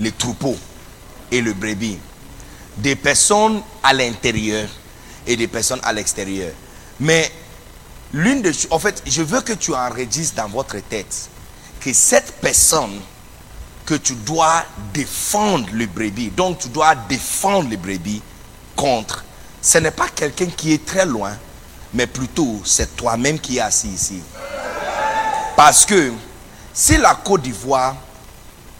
les 0.00 0.12
troupeaux 0.12 0.56
et 1.30 1.40
le 1.40 1.52
brebis. 1.52 1.98
Des 2.78 2.96
personnes 2.96 3.60
à 3.82 3.92
l'intérieur 3.92 4.68
et 5.26 5.36
des 5.36 5.46
personnes 5.48 5.80
à 5.82 5.92
l'extérieur. 5.92 6.52
Mais 7.00 7.30
l'une 8.12 8.40
des 8.40 8.52
choses, 8.52 8.68
en 8.70 8.78
fait, 8.78 9.02
je 9.06 9.22
veux 9.22 9.42
que 9.42 9.52
tu 9.52 9.74
enregistres 9.74 10.36
dans 10.36 10.48
votre 10.48 10.78
tête 10.78 11.28
que 11.80 11.92
cette 11.92 12.32
personne 12.40 12.98
que 13.84 13.94
tu 13.94 14.14
dois 14.14 14.64
défendre 14.94 15.66
le 15.72 15.86
brebis, 15.86 16.30
donc 16.30 16.58
tu 16.58 16.68
dois 16.68 16.94
défendre 16.94 17.68
le 17.68 17.76
brebis 17.76 18.22
contre, 18.76 19.24
ce 19.60 19.78
n'est 19.78 19.90
pas 19.90 20.08
quelqu'un 20.08 20.46
qui 20.46 20.72
est 20.72 20.84
très 20.84 21.06
loin, 21.06 21.32
mais 21.92 22.06
plutôt 22.06 22.60
c'est 22.64 22.96
toi-même 22.96 23.38
qui 23.38 23.58
es 23.58 23.60
assis 23.60 23.88
ici. 23.88 24.22
Parce 25.56 25.84
que 25.84 26.12
si 26.72 26.96
la 26.96 27.14
Côte 27.14 27.42
d'Ivoire 27.42 27.96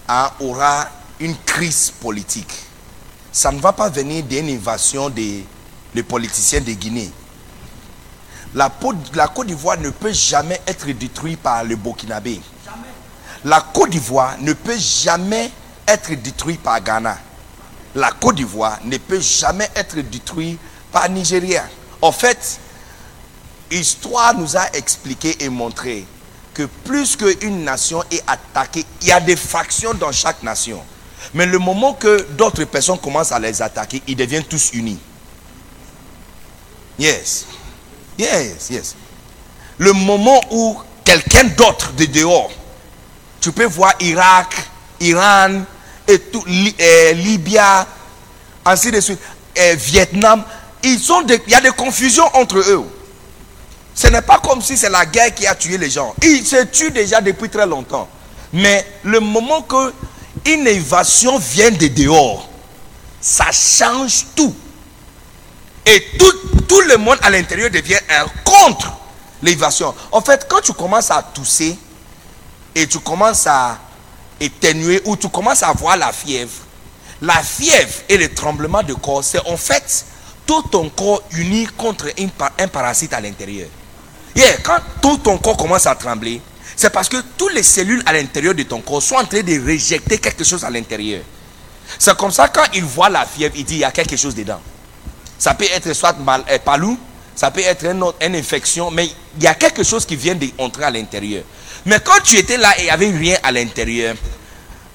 hein, 0.09 0.30
aura 0.40 0.88
une 1.21 1.37
crise 1.37 1.92
politique, 2.00 2.52
ça 3.30 3.52
ne 3.52 3.61
va 3.61 3.73
pas 3.73 3.88
venir 3.88 4.25
d'une 4.25 4.49
invasion 4.49 5.11
des 5.11 5.44
politiciens 6.09 6.61
de 6.61 6.73
Guinée. 6.73 7.11
La, 8.54 8.71
la 9.14 9.28
Côte 9.28 9.47
d'Ivoire 9.47 9.78
ne 9.78 9.90
peut 9.90 10.12
jamais 10.12 10.61
être 10.66 10.87
détruite 10.90 11.40
par 11.40 11.64
le 11.64 11.77
Burkinabé 11.77 12.40
la 13.44 13.61
Côte 13.61 13.90
d'Ivoire 13.90 14.37
ne 14.40 14.52
peut 14.52 14.78
jamais 14.78 15.50
être 15.87 16.14
détruite 16.14 16.62
par 16.62 16.81
Ghana. 16.83 17.18
La 17.94 18.11
Côte 18.12 18.37
d'Ivoire 18.37 18.78
ne 18.85 18.96
peut 18.96 19.20
jamais 19.20 19.68
être 19.74 19.96
détruite 20.00 20.59
par 20.92 21.09
Nigeria. 21.09 21.64
En 22.00 22.12
fait, 22.12 22.61
l'histoire 23.70 24.35
nous 24.35 24.57
a 24.57 24.70
expliqué 24.74 25.37
et 25.44 25.48
montré 25.48 26.07
que 26.55 26.64
plus 26.85 27.16
qu'une 27.16 27.64
nation 27.64 28.02
est 28.11 28.22
attaquée, 28.26 28.85
il 29.00 29.09
y 29.09 29.12
a 29.12 29.20
des 29.20 29.37
factions 29.37 29.94
dans 29.94 30.12
chaque 30.12 30.42
nation. 30.42 30.81
Mais 31.35 31.46
le 31.46 31.59
moment 31.59 31.94
que 31.94 32.22
d'autres 32.33 32.64
personnes 32.64 32.98
commencent 32.98 33.33
à 33.33 33.38
les 33.38 33.62
attaquer, 33.62 34.02
ils 34.07 34.16
deviennent 34.16 34.44
tous 34.44 34.70
unis. 34.72 34.98
Yes. 36.98 37.46
Yes, 38.18 38.70
yes. 38.70 38.94
Le 39.78 39.92
moment 39.92 40.40
où 40.50 40.78
quelqu'un 41.05 41.44
d'autre 41.44 41.92
de 41.92 42.05
dehors 42.05 42.50
tu 43.42 43.50
peux 43.50 43.66
voir 43.66 43.92
Irak, 44.00 44.55
Iran, 45.00 45.62
et 46.07 46.18
tout, 46.18 46.44
eh, 46.78 47.12
Libya, 47.12 47.87
ainsi 48.64 48.90
de 48.92 49.00
suite, 49.00 49.18
eh, 49.57 49.74
Vietnam. 49.74 50.44
Il 50.85 50.98
y 51.48 51.55
a 51.55 51.61
des 51.61 51.70
confusions 51.70 52.24
entre 52.35 52.59
eux. 52.59 52.85
Ce 53.94 54.07
n'est 54.07 54.22
pas 54.22 54.38
comme 54.38 54.62
si 54.62 54.76
c'est 54.76 54.88
la 54.88 55.05
guerre 55.05 55.35
qui 55.35 55.46
a 55.46 55.55
tué 55.55 55.76
les 55.76 55.90
gens. 55.90 56.14
Ils 56.22 56.46
se 56.46 56.64
tuent 56.64 56.90
déjà 56.92 57.20
depuis 57.20 57.48
très 57.48 57.66
longtemps. 57.66 58.09
Mais 58.52 58.87
le 59.02 59.20
moment 59.20 59.62
que 59.62 59.92
une 60.46 60.66
évasion 60.66 61.38
vient 61.38 61.70
de 61.70 61.88
dehors, 61.88 62.48
ça 63.20 63.46
change 63.52 64.26
tout. 64.35 64.55
Et 65.85 66.05
tout, 66.18 66.33
tout 66.68 66.81
le 66.83 66.96
monde 66.96 67.18
à 67.22 67.31
l'intérieur 67.31 67.70
devient 67.70 67.98
contre 68.44 68.92
l'évasion. 69.42 69.94
En 70.12 70.20
fait, 70.20 70.46
quand 70.48 70.61
tu 70.61 70.72
commences 70.72 71.11
à 71.11 71.22
tousser, 71.22 71.76
et 72.74 72.87
tu 72.87 72.98
commences 73.00 73.46
à 73.46 73.78
étenuer 74.40 75.00
ou 75.04 75.16
tu 75.16 75.28
commences 75.28 75.62
à 75.62 75.68
avoir 75.68 75.96
la 75.96 76.12
fièvre, 76.12 76.52
la 77.20 77.42
fièvre 77.42 77.94
et 78.08 78.16
le 78.16 78.32
tremblement 78.35 78.82
de 78.82 78.94
corps, 78.94 79.22
c'est 79.22 79.46
en 79.46 79.56
fait 79.56 80.04
tout 80.46 80.62
ton 80.62 80.88
corps 80.90 81.22
uni 81.32 81.66
contre 81.76 82.06
un 82.58 82.68
parasite 82.68 83.12
à 83.12 83.20
l'intérieur. 83.20 83.68
Yeah, 84.35 84.56
quand 84.62 84.78
tout 85.00 85.18
ton 85.18 85.38
corps 85.38 85.56
commence 85.56 85.87
à 85.87 85.94
trembler, 85.94 86.40
c'est 86.74 86.90
parce 86.90 87.08
que 87.08 87.18
toutes 87.37 87.52
les 87.54 87.62
cellules 87.62 88.02
à 88.06 88.12
l'intérieur 88.12 88.54
de 88.54 88.62
ton 88.62 88.80
corps 88.80 89.02
sont 89.02 89.16
en 89.16 89.24
train 89.24 89.42
de 89.42 89.61
rejeter 89.70 90.18
quelque 90.18 90.42
chose 90.42 90.64
à 90.64 90.70
l'intérieur. 90.70 91.22
C'est 91.98 92.16
comme 92.16 92.30
ça 92.30 92.48
quand 92.48 92.64
il 92.74 92.85
voit 92.85 93.11
la 93.11 93.26
fièvre, 93.26 93.54
il 93.56 93.64
dit 93.64 93.74
il 93.74 93.80
y 93.80 93.85
a 93.85 93.90
quelque 93.92 94.16
chose 94.16 94.35
dedans. 94.35 94.61
Ça 95.38 95.54
peut 95.54 95.66
être 95.72 95.92
soit 95.92 96.18
mal, 96.18 96.42
euh, 96.50 96.58
palou, 96.58 96.98
ça 97.35 97.50
peut 97.50 97.61
être 97.61 97.85
une, 97.85 98.04
une 98.20 98.37
infection, 98.37 98.90
mais 98.90 99.11
il 99.37 99.42
y 99.42 99.46
a 99.46 99.54
quelque 99.54 99.82
chose 99.82 100.06
qui 100.06 100.16
vient 100.16 100.35
d'entrer 100.35 100.85
à 100.85 100.90
l'intérieur. 100.90 101.44
Mais 101.87 101.99
quand 102.01 102.21
tu 102.23 102.37
étais 102.37 102.57
là 102.57 102.73
et 102.79 102.83
il 102.83 102.85
n'y 102.85 102.90
avait 102.90 103.11
rien 103.11 103.37
à 103.42 103.51
l'intérieur, 103.51 104.14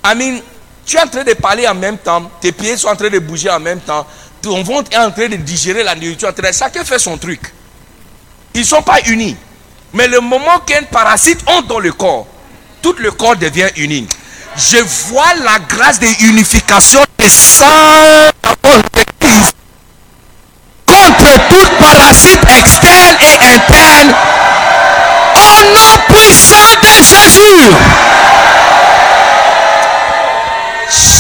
Amin, 0.03 0.39
tu 0.85 0.95
es 0.95 1.01
en 1.01 1.07
train 1.07 1.23
de 1.23 1.33
parler 1.33 1.67
en 1.67 1.75
même 1.75 1.97
temps, 1.97 2.31
tes 2.39 2.51
pieds 2.51 2.77
sont 2.77 2.87
en 2.87 2.95
train 2.95 3.09
de 3.09 3.19
bouger 3.19 3.49
en 3.49 3.59
même 3.59 3.81
temps, 3.81 4.07
ton 4.41 4.63
ventre 4.63 4.91
est 4.93 4.97
en 4.97 5.11
train 5.11 5.27
de 5.27 5.35
digérer 5.35 5.83
la 5.83 5.95
nourriture, 5.95 6.31
chacun 6.53 6.85
fait 6.85 6.99
son 6.99 7.17
truc. 7.17 7.41
Ils 8.53 8.61
ne 8.61 8.65
sont 8.65 8.81
pas 8.81 9.01
unis. 9.07 9.35
Mais 9.93 10.07
le 10.07 10.19
moment 10.19 10.59
qu'un 10.65 10.83
parasite 10.83 11.39
entre 11.47 11.67
dans 11.67 11.79
le 11.79 11.91
corps, 11.91 12.27
tout 12.81 12.95
le 12.99 13.11
corps 13.11 13.35
devient 13.35 13.69
uni. 13.75 14.07
Je 14.55 14.77
vois 15.09 15.33
la 15.43 15.59
grâce 15.59 15.99
de 15.99 16.07
unification 16.25 17.01
des 17.19 17.29
sangs 17.29 18.31
contre 20.85 21.49
tout 21.49 21.69
parasite 21.79 22.41
externe 22.59 23.17
et 23.21 23.55
interne 23.55 24.15
au 25.35 25.73
nom 25.73 26.06
puissant 26.37 26.79
de 26.83 26.87
Jésus. 26.87 27.73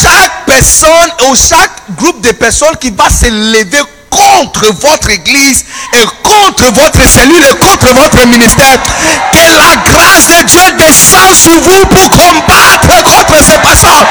Chaque 0.01 0.45
personne 0.45 1.11
ou 1.27 1.35
chaque 1.35 1.71
groupe 1.97 2.21
de 2.21 2.31
personnes 2.33 2.77
qui 2.79 2.91
va 2.91 3.09
se 3.09 3.25
lever 3.25 3.81
contre 4.09 4.67
votre 4.81 5.09
église 5.09 5.65
et 5.93 6.05
contre 6.23 6.71
votre 6.71 7.05
cellule 7.07 7.43
et 7.43 7.55
contre 7.57 7.93
votre 7.93 8.25
ministère, 8.27 8.79
que 9.31 9.39
la 9.39 9.75
grâce 9.83 10.27
de 10.27 10.43
Dieu 10.43 10.71
descend 10.77 11.35
sur 11.35 11.59
vous 11.59 11.85
pour 11.87 12.09
combattre 12.09 13.03
contre 13.03 13.37
ces 13.43 13.59
personnes. 13.59 14.05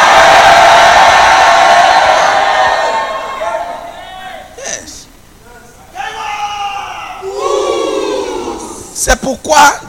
C'est 8.98 9.20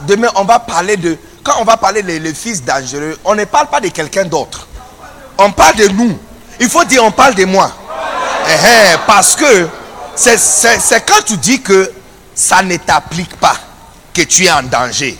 demain 0.06 0.28
on 0.36 0.44
va 0.44 0.58
parler 0.58 0.96
de. 0.96 1.16
Quand 1.42 1.54
on 1.60 1.64
va 1.64 1.76
parler 1.76 2.02
des 2.02 2.34
fils 2.34 2.62
dangereux, 2.62 3.18
on 3.24 3.34
ne 3.34 3.44
parle 3.44 3.68
pas 3.68 3.80
de 3.80 3.88
quelqu'un 3.88 4.24
d'autre. 4.24 4.66
On 5.38 5.50
parle 5.52 5.76
de 5.76 5.88
nous. 5.88 6.18
Il 6.60 6.68
faut 6.68 6.84
dire 6.84 7.04
on 7.04 7.10
parle 7.10 7.34
de 7.34 7.44
moi. 7.44 7.70
Eh, 8.46 8.52
eh, 8.52 8.96
parce 9.06 9.36
que 9.36 9.68
c'est 10.16 11.06
quand 11.06 11.22
tu 11.24 11.36
dis 11.36 11.60
que 11.60 11.92
ça 12.34 12.62
ne 12.62 12.76
t'applique 12.76 13.36
pas 13.36 13.56
que 14.12 14.22
tu 14.22 14.44
es 14.44 14.50
en 14.50 14.62
danger. 14.62 15.18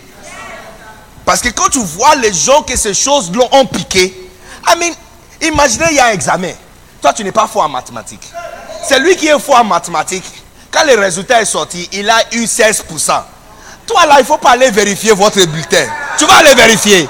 Parce 1.25 1.41
que 1.41 1.51
quand 1.51 1.69
tu 1.69 1.79
vois 1.81 2.15
les 2.17 2.33
gens 2.33 2.63
que 2.63 2.77
ces 2.77 2.95
choses 2.95 3.31
l'ont 3.33 3.49
ont 3.53 3.67
piqué, 3.67 4.31
I 4.67 4.93
imaginez 5.43 5.87
il 5.91 5.97
y 5.97 6.01
a 6.01 6.07
un 6.07 6.13
examen. 6.13 6.53
Toi, 7.01 7.13
tu 7.13 7.23
n'es 7.23 7.33
pas 7.33 7.47
fort 7.47 7.63
en 7.65 7.69
mathématiques. 7.69 8.29
C'est 8.87 8.99
lui 8.99 9.17
qui 9.17 9.29
est 9.29 9.39
fort 9.39 9.61
en 9.61 9.65
mathématiques. 9.65 10.25
Quand 10.71 10.85
le 10.85 10.99
résultat 10.99 11.41
est 11.43 11.47
sorti, 11.47 11.89
il 11.93 12.09
a 12.11 12.19
eu 12.33 12.45
16%. 12.45 13.23
Toi 13.88 14.05
là, 14.07 14.16
il 14.18 14.27
faut 14.27 14.37
pas 14.37 14.51
aller 14.51 14.70
vérifier 14.70 15.12
votre 15.12 15.42
bulletin. 15.46 15.87
Tu 16.18 16.27
vas 16.27 16.37
aller 16.37 16.55
vérifier. 16.55 17.09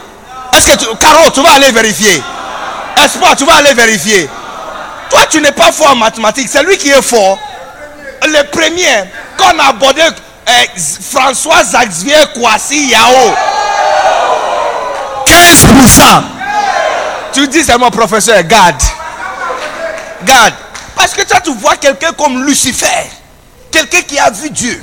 Est-ce 0.55 0.71
que 0.71 0.77
tu. 0.77 0.87
Caro, 0.97 1.31
tu 1.31 1.43
vas 1.43 1.55
aller 1.55 1.73
vérifier? 1.73 2.23
Espoir, 3.05 3.37
tu 3.37 3.45
vas 3.45 3.57
aller 3.57 3.75
vérifier? 3.75 4.31
Toi, 5.11 5.21
tu 5.29 5.41
n'es 5.41 5.53
pas 5.53 5.73
fort 5.73 5.91
en 5.91 5.97
mathématiques. 5.97 6.49
C'est 6.51 6.63
lui 6.63 6.79
qui 6.79 6.91
est 6.91 7.03
fort. 7.03 7.39
Le 8.23 8.43
premier, 8.51 9.05
quand 9.37 9.53
on 9.55 9.59
a 9.59 9.69
abordé 9.69 10.03
eh, 10.47 10.81
François 11.11 11.63
Xavier 11.63 12.17
Kouassi 12.35 12.89
Yao, 12.89 13.35
15%. 15.27 16.23
Tu 17.33 17.47
dis, 17.49 17.63
mon 17.79 17.91
professeur, 17.91 18.43
garde. 18.43 18.83
Garde. 20.25 20.55
Parce 20.97 21.15
que 21.15 21.23
toi, 21.23 21.41
tu 21.41 21.53
vois 21.55 21.77
quelqu'un 21.77 22.13
comme 22.13 22.45
Lucifer. 22.45 22.87
Quelqu'un 23.71 24.03
qui 24.03 24.19
a 24.19 24.31
vu 24.31 24.51
Dieu. 24.51 24.83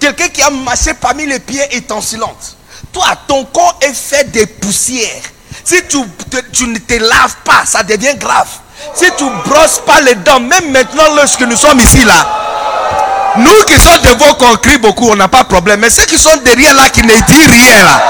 Quelqu'un 0.00 0.28
qui 0.28 0.42
a 0.42 0.50
marché 0.50 0.94
parmi 0.94 1.26
les 1.26 1.40
pieds 1.40 1.76
étincelantes. 1.76 2.56
Toi, 2.92 3.06
ton 3.26 3.44
corps 3.46 3.78
est 3.82 3.94
fait 3.94 4.30
de 4.30 4.44
poussières. 4.44 5.22
Si 5.64 5.76
tu, 5.88 6.66
ne 6.66 6.78
te 6.78 6.94
laves 6.94 7.36
pas, 7.44 7.64
ça 7.66 7.82
devient 7.82 8.14
grave. 8.16 8.48
Si 8.94 9.06
tu 9.18 9.24
brosses 9.44 9.80
pas 9.84 10.00
les 10.00 10.14
dents, 10.14 10.40
même 10.40 10.70
maintenant 10.70 11.14
lorsque 11.16 11.40
nous 11.40 11.56
sommes 11.56 11.80
ici 11.80 12.04
là, 12.04 13.34
nous 13.36 13.64
qui 13.66 13.78
sommes 13.78 14.00
devant 14.02 14.34
qu'on 14.34 14.56
crie 14.56 14.78
beaucoup, 14.78 15.10
on 15.10 15.16
n'a 15.16 15.28
pas 15.28 15.42
de 15.42 15.48
problème. 15.48 15.80
Mais 15.80 15.90
ceux 15.90 16.04
qui 16.04 16.18
sont 16.18 16.36
derrière 16.44 16.74
là, 16.74 16.88
qui 16.90 17.02
ne 17.02 17.12
disent 17.12 17.50
rien 17.50 17.82
là, 17.84 18.02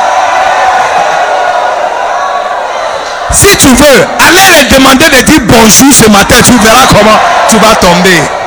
si 3.33 3.57
tu 3.57 3.67
veux, 3.67 4.07
allez 4.27 4.47
leur 4.47 4.79
demander 4.79 5.09
de 5.09 5.23
dire 5.23 5.41
bonjour 5.41 5.93
ce 5.93 6.09
matin, 6.11 6.37
tu 6.47 6.53
verras 6.59 6.87
comment 6.87 7.19
tu 7.51 7.57
vas 7.59 7.75
tomber. 7.77 8.38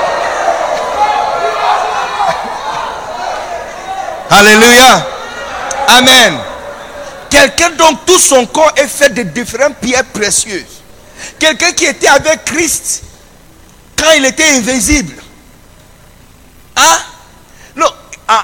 Alléluia. 4.31 5.07
Amen. 5.89 6.37
Quelqu'un 7.29 7.71
dont 7.71 7.95
tout 8.05 8.17
son 8.17 8.45
corps 8.45 8.71
est 8.77 8.87
fait 8.87 9.09
de 9.09 9.23
différentes 9.23 9.75
pierres 9.75 10.05
précieuses. 10.05 10.81
Quelqu'un 11.37 11.73
qui 11.73 11.83
était 11.83 12.07
avec 12.07 12.45
Christ 12.45 13.03
quand 13.97 14.11
il 14.11 14.25
était 14.25 14.47
invisible. 14.57 15.15
Hein? 16.77 16.97
Non, 17.75 17.87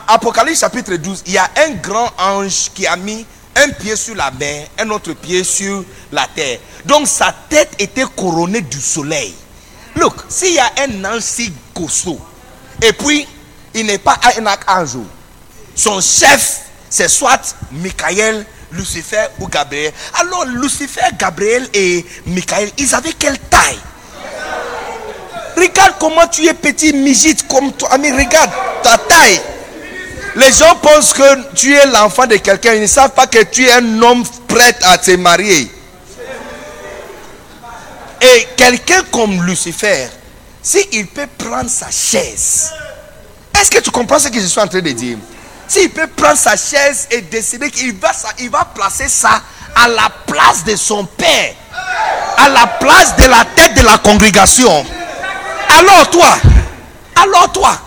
Apocalypse 0.07 0.59
chapitre 0.59 0.95
12, 0.95 1.23
il 1.25 1.33
y 1.33 1.37
a 1.37 1.49
un 1.65 1.71
grand 1.75 2.11
ange 2.17 2.69
qui 2.73 2.85
a 2.85 2.97
mis 2.97 3.25
un 3.55 3.69
pied 3.69 3.95
sur 3.95 4.15
la 4.15 4.29
mer, 4.31 4.67
un 4.77 4.89
autre 4.89 5.13
pied 5.13 5.45
sur 5.45 5.85
la 6.11 6.27
terre. 6.35 6.59
Donc 6.83 7.07
sa 7.07 7.33
tête 7.47 7.71
était 7.79 8.05
couronnée 8.15 8.61
du 8.61 8.81
soleil. 8.81 9.33
Look, 9.95 10.15
s'il 10.27 10.53
y 10.53 10.59
a 10.59 10.69
un 10.79 11.05
ange 11.05 11.21
si 11.21 11.53
costaud, 11.73 12.19
et 12.81 12.91
puis 12.91 13.25
il 13.73 13.85
n'est 13.85 13.97
pas 13.97 14.19
un 14.37 14.45
ange, 14.45 14.97
son 15.77 16.01
chef, 16.01 16.61
c'est 16.89 17.07
soit 17.07 17.55
Michael, 17.71 18.45
Lucifer 18.71 19.27
ou 19.39 19.47
Gabriel. 19.47 19.93
Alors 20.19 20.45
Lucifer, 20.45 21.01
Gabriel 21.17 21.69
et 21.73 22.05
Michael, 22.25 22.71
ils 22.77 22.93
avaient 22.95 23.13
quelle 23.13 23.37
taille? 23.37 23.79
Regarde 25.55 25.93
comment 25.99 26.27
tu 26.27 26.45
es 26.45 26.53
petit, 26.53 26.93
migite 26.93 27.47
comme 27.47 27.71
toi. 27.73 27.93
Ami, 27.93 28.11
regarde 28.11 28.49
ta 28.83 28.97
taille. 28.97 29.41
Les 30.35 30.51
gens 30.51 30.75
pensent 30.81 31.13
que 31.13 31.53
tu 31.53 31.73
es 31.73 31.85
l'enfant 31.87 32.27
de 32.27 32.37
quelqu'un. 32.37 32.73
Ils 32.73 32.81
ne 32.81 32.87
savent 32.87 33.13
pas 33.13 33.27
que 33.27 33.43
tu 33.43 33.65
es 33.65 33.71
un 33.71 34.01
homme 34.01 34.23
prêt 34.47 34.75
à 34.83 34.97
te 34.97 35.11
marier. 35.11 35.71
Et 38.21 38.47
quelqu'un 38.55 39.03
comme 39.11 39.43
Lucifer, 39.43 40.07
s'il 40.61 41.07
peut 41.07 41.27
prendre 41.37 41.69
sa 41.69 41.89
chaise, 41.89 42.71
est-ce 43.59 43.71
que 43.71 43.79
tu 43.79 43.89
comprends 43.91 44.19
ce 44.19 44.27
que 44.27 44.39
je 44.39 44.45
suis 44.45 44.59
en 44.59 44.67
train 44.67 44.81
de 44.81 44.91
dire? 44.91 45.17
S'il 45.67 45.89
peut 45.89 46.07
prendre 46.07 46.37
sa 46.37 46.55
chaise 46.55 47.07
et 47.11 47.21
décider 47.21 47.69
qu'il 47.69 47.93
va, 47.97 48.11
il 48.39 48.49
va 48.49 48.65
placer 48.65 49.09
ça 49.09 49.41
à 49.75 49.87
la 49.87 50.09
place 50.25 50.63
de 50.63 50.75
son 50.75 51.05
père, 51.05 51.53
à 52.37 52.49
la 52.49 52.67
place 52.67 53.15
de 53.17 53.25
la 53.25 53.43
tête 53.55 53.73
de 53.75 53.81
la 53.81 53.97
congrégation, 53.97 54.85
alors 55.69 56.09
toi, 56.09 56.37
alors 57.21 57.51
toi, 57.51 57.77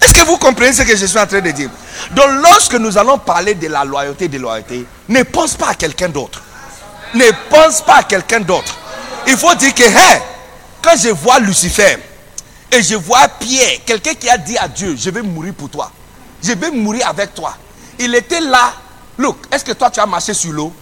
est-ce 0.00 0.12
que 0.12 0.24
vous 0.26 0.36
comprenez 0.38 0.72
ce 0.72 0.82
que 0.82 0.96
je 0.96 1.06
suis 1.06 1.18
en 1.18 1.26
train 1.26 1.40
de 1.40 1.50
dire? 1.50 1.70
Donc 2.12 2.26
lorsque 2.42 2.74
nous 2.74 2.96
allons 2.98 3.18
parler 3.18 3.54
de 3.54 3.68
la 3.68 3.84
loyauté, 3.84 4.28
de 4.28 4.38
loyauté, 4.38 4.84
ne 5.08 5.22
pense 5.22 5.54
pas 5.54 5.68
à 5.68 5.74
quelqu'un 5.74 6.08
d'autre. 6.08 6.42
Ne 7.14 7.30
pense 7.48 7.82
pas 7.82 7.96
à 7.96 8.02
quelqu'un 8.02 8.40
d'autre. 8.40 8.76
Il 9.26 9.36
faut 9.36 9.54
dire 9.54 9.74
que, 9.74 9.82
hey, 9.82 10.20
quand 10.82 10.96
je 10.96 11.10
vois 11.10 11.38
Lucifer 11.38 11.98
et 12.72 12.82
je 12.82 12.94
vois 12.94 13.28
Pierre, 13.38 13.78
quelqu'un 13.84 14.14
qui 14.14 14.28
a 14.28 14.38
dit 14.38 14.56
à 14.58 14.68
Dieu, 14.68 14.96
je 14.98 15.10
vais 15.10 15.22
mourir 15.22 15.54
pour 15.54 15.68
toi. 15.68 15.92
Je 16.42 16.52
vais 16.52 16.70
mourir 16.70 17.08
avec 17.08 17.34
toi. 17.34 17.56
Il 17.98 18.14
était 18.14 18.40
là. 18.40 18.72
Look, 19.18 19.46
est-ce 19.52 19.64
que 19.64 19.72
toi 19.72 19.90
tu 19.90 20.00
as 20.00 20.06
marché 20.06 20.32
sur 20.32 20.52
l'eau? 20.52 20.72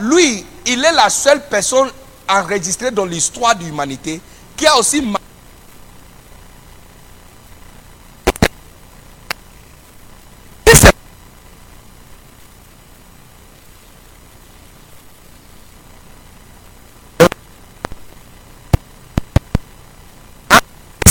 Lui, 0.00 0.44
il 0.66 0.84
est 0.84 0.92
la 0.92 1.10
seule 1.10 1.42
personne 1.48 1.90
enregistrée 2.28 2.90
dans 2.90 3.04
l'histoire 3.04 3.54
de 3.54 3.64
l'humanité 3.64 4.20
qui 4.56 4.66
a 4.66 4.76
aussi 4.78 5.02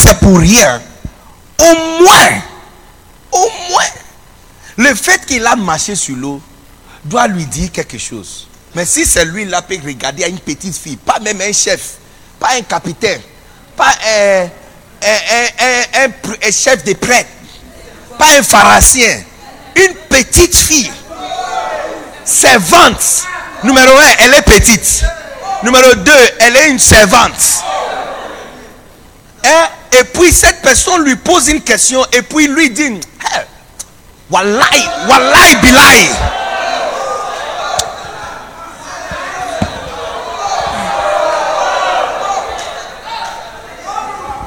c'est 0.04 0.20
pour 0.20 0.38
rien. 0.38 0.82
Au 1.60 2.02
moins, 2.02 2.42
le 4.78 4.96
fait 4.96 5.26
qu'il 5.26 5.46
a 5.46 5.56
marché 5.56 5.96
sur 5.96 6.16
l'eau 6.16 6.42
doit 7.06 7.28
lui 7.28 7.46
dire 7.46 7.72
quelque 7.72 7.98
chose. 7.98 8.48
Mais 8.76 8.86
si 8.86 9.06
c'est 9.06 9.26
lui, 9.26 9.54
a 9.54 9.62
pu 9.62 9.80
regarder 9.86 10.24
à 10.24 10.28
une 10.28 10.40
petite 10.40 10.76
fille, 10.76 10.98
pas 10.98 11.20
même 11.20 11.40
un 11.42 11.54
chef, 11.54 11.96
pas 12.40 12.56
un 12.58 12.62
capitaine, 12.62 13.22
pas 13.78 13.94
un, 14.08 14.50
chef 16.52 16.84
de 16.84 16.94
prêtre, 16.94 17.30
pas 18.18 18.26
un 18.38 18.44
pharisien, 18.44 19.24
une 19.76 19.94
petite 20.10 20.56
fille, 20.56 20.92
servante. 22.26 23.26
Numéro 23.64 23.96
un, 23.96 24.16
elle 24.20 24.34
est 24.34 24.42
petite. 24.42 25.04
Numéro 25.64 25.94
deux, 25.96 26.30
elle 26.40 26.58
est 26.58 26.70
une 26.70 26.80
servante. 26.80 27.64
Hein? 29.46 29.68
Et 30.00 30.04
puis 30.06 30.34
cette 30.34 30.62
personne 30.62 31.04
lui 31.04 31.16
pose 31.16 31.48
une 31.48 31.62
question 31.62 32.04
et 32.12 32.24
puis 32.24 32.48
lui 32.48 32.72
dit, 32.72 33.00
Wallahi, 34.32 34.90
Wallahi 35.08 35.56
Bilai. 35.58 36.10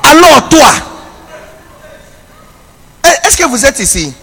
Alors 0.02 0.48
toi, 0.48 0.68
est-ce 3.24 3.36
que 3.36 3.44
vous 3.44 3.64
êtes 3.66 3.78
ici? 3.80 4.14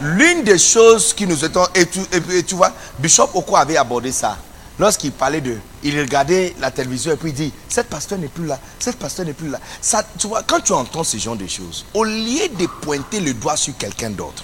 L'une 0.00 0.42
des 0.42 0.58
choses 0.58 1.12
qui 1.12 1.26
nous 1.26 1.44
étant, 1.44 1.66
et 1.74 1.86
tu, 1.86 2.00
et 2.32 2.42
tu 2.42 2.54
vois, 2.54 2.70
Bishop 2.98 3.30
Oko 3.34 3.56
avait 3.56 3.76
abordé 3.76 4.12
ça 4.12 4.36
lorsqu'il 4.82 5.12
parlait 5.12 5.40
de, 5.40 5.56
il 5.84 5.96
regardait 5.98 6.56
la 6.60 6.72
télévision 6.72 7.12
et 7.12 7.16
puis 7.16 7.30
il 7.30 7.34
dit, 7.34 7.52
cette 7.68 7.86
pasteur 7.88 8.18
n'est 8.18 8.26
plus 8.26 8.46
là, 8.46 8.58
cette 8.80 8.96
pasteur 8.96 9.24
n'est 9.24 9.32
plus 9.32 9.48
là. 9.48 9.60
Ça, 9.80 10.04
tu 10.18 10.26
vois, 10.26 10.42
quand 10.42 10.58
tu 10.58 10.72
entends 10.72 11.04
ce 11.04 11.16
genre 11.18 11.36
de 11.36 11.46
choses, 11.46 11.86
au 11.94 12.02
lieu 12.02 12.48
de 12.58 12.66
pointer 12.66 13.20
le 13.20 13.32
doigt 13.32 13.56
sur 13.56 13.76
quelqu'un 13.76 14.10
d'autre, 14.10 14.42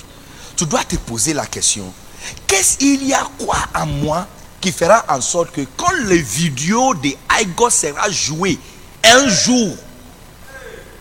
tu 0.56 0.64
dois 0.64 0.84
te 0.84 0.94
poser 0.94 1.34
la 1.34 1.44
question, 1.44 1.92
qu'est-ce 2.46 2.78
qu'il 2.78 3.04
y 3.04 3.12
a 3.12 3.26
quoi 3.36 3.56
à 3.74 3.84
moi 3.84 4.28
qui 4.60 4.70
fera 4.70 5.04
en 5.08 5.20
sorte 5.20 5.50
que 5.50 5.62
quand 5.76 5.92
les 6.04 6.22
vidéos 6.22 6.94
de 6.94 7.10
Aigo 7.40 7.68
sera 7.68 8.08
joué 8.08 8.60
un 9.02 9.26
jour, 9.26 9.74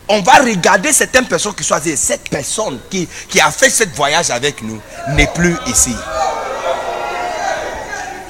on 0.10 0.20
va 0.24 0.34
regarder 0.40 0.92
certaines 0.92 1.28
personnes 1.28 1.54
qui 1.54 1.64
sont 1.64 1.80
cette 1.96 2.28
personne 2.28 2.80
qui, 2.90 3.08
qui 3.30 3.40
a 3.40 3.52
fait 3.52 3.70
ce 3.70 3.84
voyage 3.96 4.32
avec 4.32 4.64
nous 4.64 4.80
n'est 5.10 5.28
plus 5.28 5.56
ici. 5.68 5.96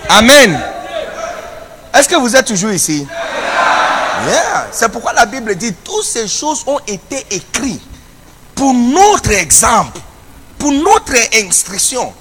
Amen. 0.09 0.76
Est-ce 1.97 2.07
que 2.07 2.15
vous 2.15 2.35
êtes 2.35 2.45
toujours 2.45 2.71
ici? 2.71 3.07
C'est 4.71 4.89
pourquoi 4.89 5.13
la 5.13 5.25
Bible 5.25 5.55
dit 5.55 5.73
toutes 5.73 6.05
ces 6.05 6.27
choses 6.27 6.63
ont 6.67 6.79
été 6.85 7.25
écrites 7.31 7.81
pour 8.53 8.73
notre 8.73 9.31
exemple, 9.31 9.99
pour 10.59 10.71
notre 10.71 11.13
instruction. 11.33 12.13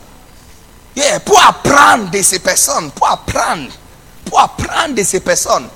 Pour 1.27 1.39
apprendre 1.45 2.11
de 2.11 2.23
ces 2.23 2.39
personnes, 2.39 2.91
pour 2.91 3.07
apprendre, 3.07 3.71
pour 4.25 4.41
apprendre 4.41 4.95
de 4.95 5.03
ces 5.03 5.21
personnes. 5.21 5.69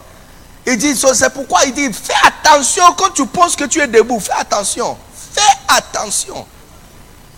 Il 0.67 0.79
dit, 0.79 0.97
c'est 0.97 1.31
pourquoi 1.31 1.65
il 1.65 1.75
dit, 1.75 1.93
fais 1.93 2.15
attention 2.25 2.85
quand 2.97 3.11
tu 3.11 3.27
penses 3.27 3.55
que 3.55 3.65
tu 3.65 3.81
es 3.81 3.87
debout, 3.87 4.19
fais 4.19 4.33
attention, 4.39 4.97
fais 5.35 5.43
attention, 5.69 6.47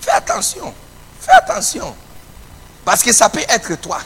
fais 0.00 0.12
attention, 0.12 0.72
fais 1.20 1.32
attention. 1.32 1.94
Parce 2.84 3.02
que 3.02 3.12
ça 3.12 3.28
peut 3.28 3.44
être 3.48 3.74
toi. 3.80 3.98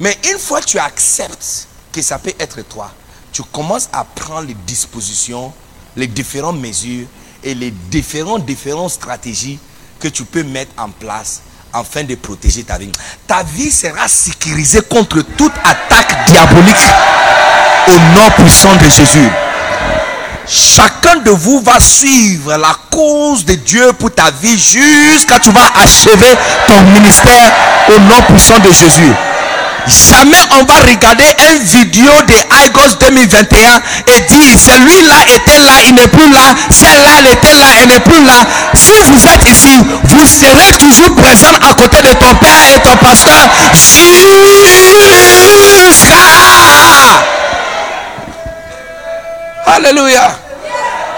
Mais 0.00 0.16
une 0.30 0.38
fois 0.38 0.60
que 0.60 0.66
tu 0.66 0.78
acceptes 0.78 1.68
que 1.92 2.02
ça 2.02 2.18
peut 2.18 2.34
être 2.38 2.62
toi, 2.62 2.90
tu 3.32 3.42
commences 3.42 3.88
à 3.92 4.04
prendre 4.04 4.48
les 4.48 4.54
dispositions, 4.54 5.52
les 5.96 6.06
différentes 6.06 6.58
mesures, 6.60 7.06
et 7.44 7.54
les 7.54 7.70
différentes, 7.70 8.44
différentes 8.46 8.90
stratégies 8.90 9.58
que 10.00 10.08
tu 10.08 10.24
peux 10.24 10.42
mettre 10.42 10.72
en 10.78 10.88
place 10.88 11.42
afin 11.72 12.02
de 12.04 12.14
protéger 12.14 12.64
ta 12.64 12.78
vie. 12.78 12.90
Ta 13.26 13.42
vie 13.42 13.70
sera 13.70 14.08
sécurisée 14.08 14.80
contre 14.82 15.20
toute 15.36 15.52
attaque 15.62 16.26
diabolique 16.28 16.74
au 17.88 17.98
nom 18.16 18.30
puissant 18.36 18.74
de 18.76 18.88
Jésus. 18.88 19.28
Chacun 20.46 21.16
de 21.16 21.30
vous 21.30 21.60
va 21.60 21.80
suivre 21.80 22.56
la 22.56 22.76
cause 22.90 23.44
de 23.44 23.54
Dieu 23.54 23.92
pour 23.94 24.14
ta 24.14 24.30
vie 24.30 24.58
jusqu'à 24.58 25.38
tu 25.38 25.50
vas 25.50 25.72
achever 25.82 26.36
ton 26.66 26.82
ministère 26.82 27.52
au 27.88 27.98
nom 27.98 28.22
puissant 28.28 28.58
de 28.58 28.70
Jésus. 28.70 29.12
Jamais 29.86 30.40
on 30.50 30.64
va 30.64 30.74
regarder 30.80 31.24
un 31.50 31.58
vidéo 31.58 32.10
de 32.26 32.34
IGOS 32.66 32.96
2021 33.00 33.82
et 34.08 34.20
dire 34.20 34.58
celui-là 34.58 35.14
était 35.34 35.60
là, 35.60 35.72
il 35.86 35.94
n'est 35.94 36.08
plus 36.08 36.30
là, 36.30 36.54
celle-là 36.70 37.08
elle 37.18 37.26
était 37.32 37.54
là, 37.54 37.66
elle 37.82 37.88
n'est 37.88 38.00
plus 38.00 38.24
là. 38.24 38.46
Si 38.74 39.02
vous 39.02 39.26
êtes 39.26 39.44
ici, 39.44 39.78
vous 40.04 40.26
serez 40.26 40.72
toujours 40.78 41.14
présent 41.16 41.54
à 41.60 41.74
côté 41.74 41.98
de 41.98 42.14
ton 42.14 42.34
père 42.36 42.74
et 42.74 42.80
ton 42.80 42.96
pasteur 42.96 43.50
jusqu'à. 43.74 44.54
Alléluia. 49.66 50.38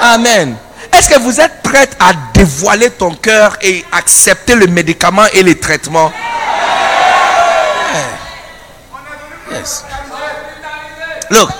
Amen. 0.00 0.56
Est-ce 0.92 1.08
que 1.08 1.18
vous 1.20 1.40
êtes 1.40 1.62
prête 1.62 1.96
à 2.00 2.12
dévoiler 2.32 2.90
ton 2.90 3.14
cœur 3.14 3.56
et 3.60 3.84
accepter 3.92 4.54
le 4.54 4.66
médicament 4.66 5.26
et 5.32 5.42
les 5.42 5.58
traitements? 5.58 6.10
Yes. 9.50 9.84
Look, 11.30 11.50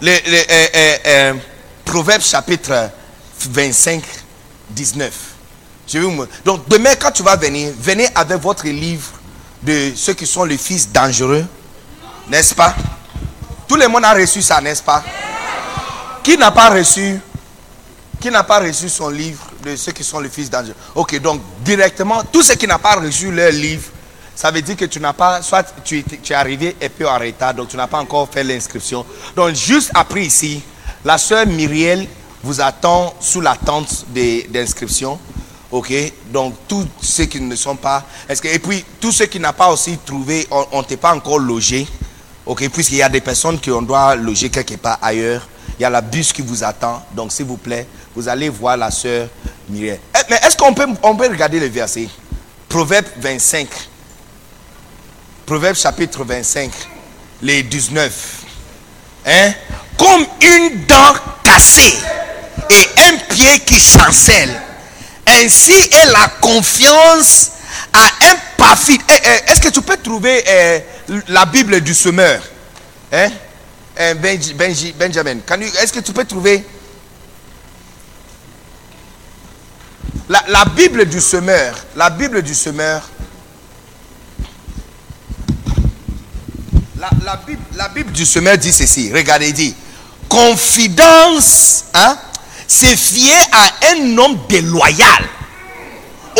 le, 0.00 0.10
euh, 0.10 0.42
euh, 0.74 0.96
euh, 1.06 1.34
Proverbe 1.84 2.22
chapitre 2.22 2.90
25, 3.40 4.02
19. 4.70 5.12
Je 5.88 5.98
Donc 6.44 6.68
demain, 6.68 6.94
quand 6.96 7.12
tu 7.12 7.22
vas 7.22 7.36
venir, 7.36 7.72
venez 7.78 8.08
avec 8.14 8.38
votre 8.40 8.66
livre 8.66 9.12
de 9.62 9.92
ceux 9.94 10.14
qui 10.14 10.26
sont 10.26 10.44
les 10.44 10.58
fils 10.58 10.90
dangereux. 10.90 11.44
N'est-ce 12.28 12.54
pas? 12.54 12.74
Tout 13.68 13.76
le 13.76 13.86
monde 13.88 14.04
a 14.04 14.12
reçu 14.12 14.42
ça, 14.42 14.60
n'est-ce 14.60 14.82
pas? 14.82 15.02
Qui 16.22 16.36
n'a 16.36 16.50
pas 16.50 16.70
reçu 16.70 17.20
Qui 18.20 18.30
n'a 18.30 18.42
pas 18.42 18.58
reçu 18.58 18.88
son 18.88 19.08
livre 19.10 19.46
de 19.62 19.76
ceux 19.76 19.92
qui 19.92 20.02
sont 20.02 20.18
les 20.18 20.28
fils 20.28 20.50
dangereux? 20.50 20.74
Ok, 20.94 21.20
donc 21.20 21.40
directement, 21.60 22.24
tous 22.24 22.42
ceux 22.42 22.54
qui 22.56 22.66
n'ont 22.66 22.78
pas 22.78 22.96
reçu 22.96 23.30
leur 23.30 23.52
livre, 23.52 23.84
ça 24.36 24.52
veut 24.52 24.62
dire 24.62 24.76
que 24.76 24.84
tu 24.84 25.00
n'as 25.00 25.12
pas, 25.14 25.42
soit 25.42 25.64
tu, 25.82 25.98
es- 25.98 26.34
arrivé 26.34 26.76
un 26.80 26.88
peu 26.88 27.08
en 27.08 27.18
retard, 27.18 27.54
donc 27.54 27.68
tu 27.68 27.76
n'as 27.76 27.88
pas 27.88 27.98
encore 27.98 28.28
fait 28.30 28.44
l'inscription. 28.44 29.04
Donc 29.34 29.54
juste 29.56 29.90
après 29.94 30.24
ici, 30.26 30.62
la 31.04 31.18
soeur 31.18 31.46
Myriel 31.46 32.06
vous 32.44 32.60
attend 32.60 33.12
sous 33.18 33.40
la 33.40 33.56
tente 33.56 34.04
d'inscription. 34.50 35.18
Ok, 35.72 35.92
donc 36.32 36.54
tous 36.68 36.86
ceux 37.02 37.24
qui 37.24 37.40
ne 37.40 37.56
sont 37.56 37.74
pas, 37.74 38.04
est-ce 38.28 38.40
que, 38.40 38.46
et 38.46 38.60
puis 38.60 38.84
tous 39.00 39.10
ceux 39.10 39.26
qui 39.26 39.40
n'ont 39.40 39.52
pas 39.52 39.68
aussi 39.72 39.98
trouvé, 39.98 40.46
on 40.50 40.78
ne 40.78 40.84
t'est 40.84 40.96
pas 40.96 41.12
encore 41.12 41.40
logé. 41.40 41.86
Ok, 42.46 42.68
puisqu'il 42.68 42.98
y 42.98 43.02
a 43.02 43.08
des 43.08 43.20
personnes 43.20 43.58
qui 43.58 43.72
on 43.72 43.82
doit 43.82 44.14
loger 44.14 44.48
quelque 44.48 44.76
part 44.76 44.98
ailleurs. 45.02 45.48
Il 45.78 45.82
y 45.82 45.84
a 45.84 45.90
la 45.90 46.00
bus 46.00 46.32
qui 46.32 46.40
vous 46.42 46.62
attend. 46.62 47.02
Donc, 47.12 47.32
s'il 47.32 47.44
vous 47.46 47.56
plaît, 47.56 47.86
vous 48.14 48.28
allez 48.28 48.48
voir 48.48 48.76
la 48.76 48.90
soeur 48.92 49.28
Myriel. 49.68 49.98
Eh, 50.14 50.20
Mais 50.30 50.36
est-ce 50.46 50.56
qu'on 50.56 50.72
peut, 50.72 50.86
on 51.02 51.16
peut 51.16 51.26
regarder 51.28 51.58
le 51.58 51.66
verset? 51.66 52.08
Proverbe 52.68 53.06
25. 53.18 53.66
Proverbe 55.46 55.76
chapitre 55.76 56.24
25, 56.24 56.70
les 57.42 57.62
19. 57.62 58.12
Hein? 59.26 59.52
Comme 59.96 60.26
une 60.42 60.84
dent 60.86 61.14
cassée 61.44 61.96
et 62.70 63.00
un 63.02 63.16
pied 63.32 63.60
qui 63.60 63.80
chancelle. 63.80 64.60
Ainsi 65.28 65.72
est 65.72 66.06
la 66.06 66.28
confiance 66.40 67.52
à 67.92 68.06
un 68.30 68.34
parfait. 68.56 68.98
Eh, 69.08 69.12
eh, 69.12 69.50
Est-ce 69.52 69.60
que 69.60 69.68
tu 69.68 69.82
peux 69.82 69.96
trouver 69.96 70.42
eh, 70.46 70.82
la 71.28 71.46
Bible 71.46 71.80
du 71.80 71.94
semeur? 71.94 72.42
Hein? 73.12 73.30
Benji- 73.96 74.92
Benjamin, 74.94 75.36
est-ce 75.80 75.92
que 75.92 76.00
tu 76.00 76.12
peux 76.12 76.24
trouver? 76.24 76.64
La, 80.28 80.42
la 80.48 80.64
Bible 80.64 81.06
du 81.06 81.20
semeur? 81.20 81.74
La 81.94 82.10
Bible 82.10 82.42
du 82.42 82.54
semeur. 82.54 83.08
La, 86.98 87.88
Bible 87.94 88.12
du 88.12 88.24
semeur 88.24 88.56
dit 88.56 88.72
ceci. 88.72 89.12
Regardez, 89.12 89.48
il 89.48 89.52
dit 89.52 89.74
confidence, 90.28 91.84
hein, 91.92 92.16
c'est 92.66 92.96
fier 92.96 93.36
à 93.52 93.92
un 93.92 94.16
homme 94.16 94.38
déloyal 94.48 95.24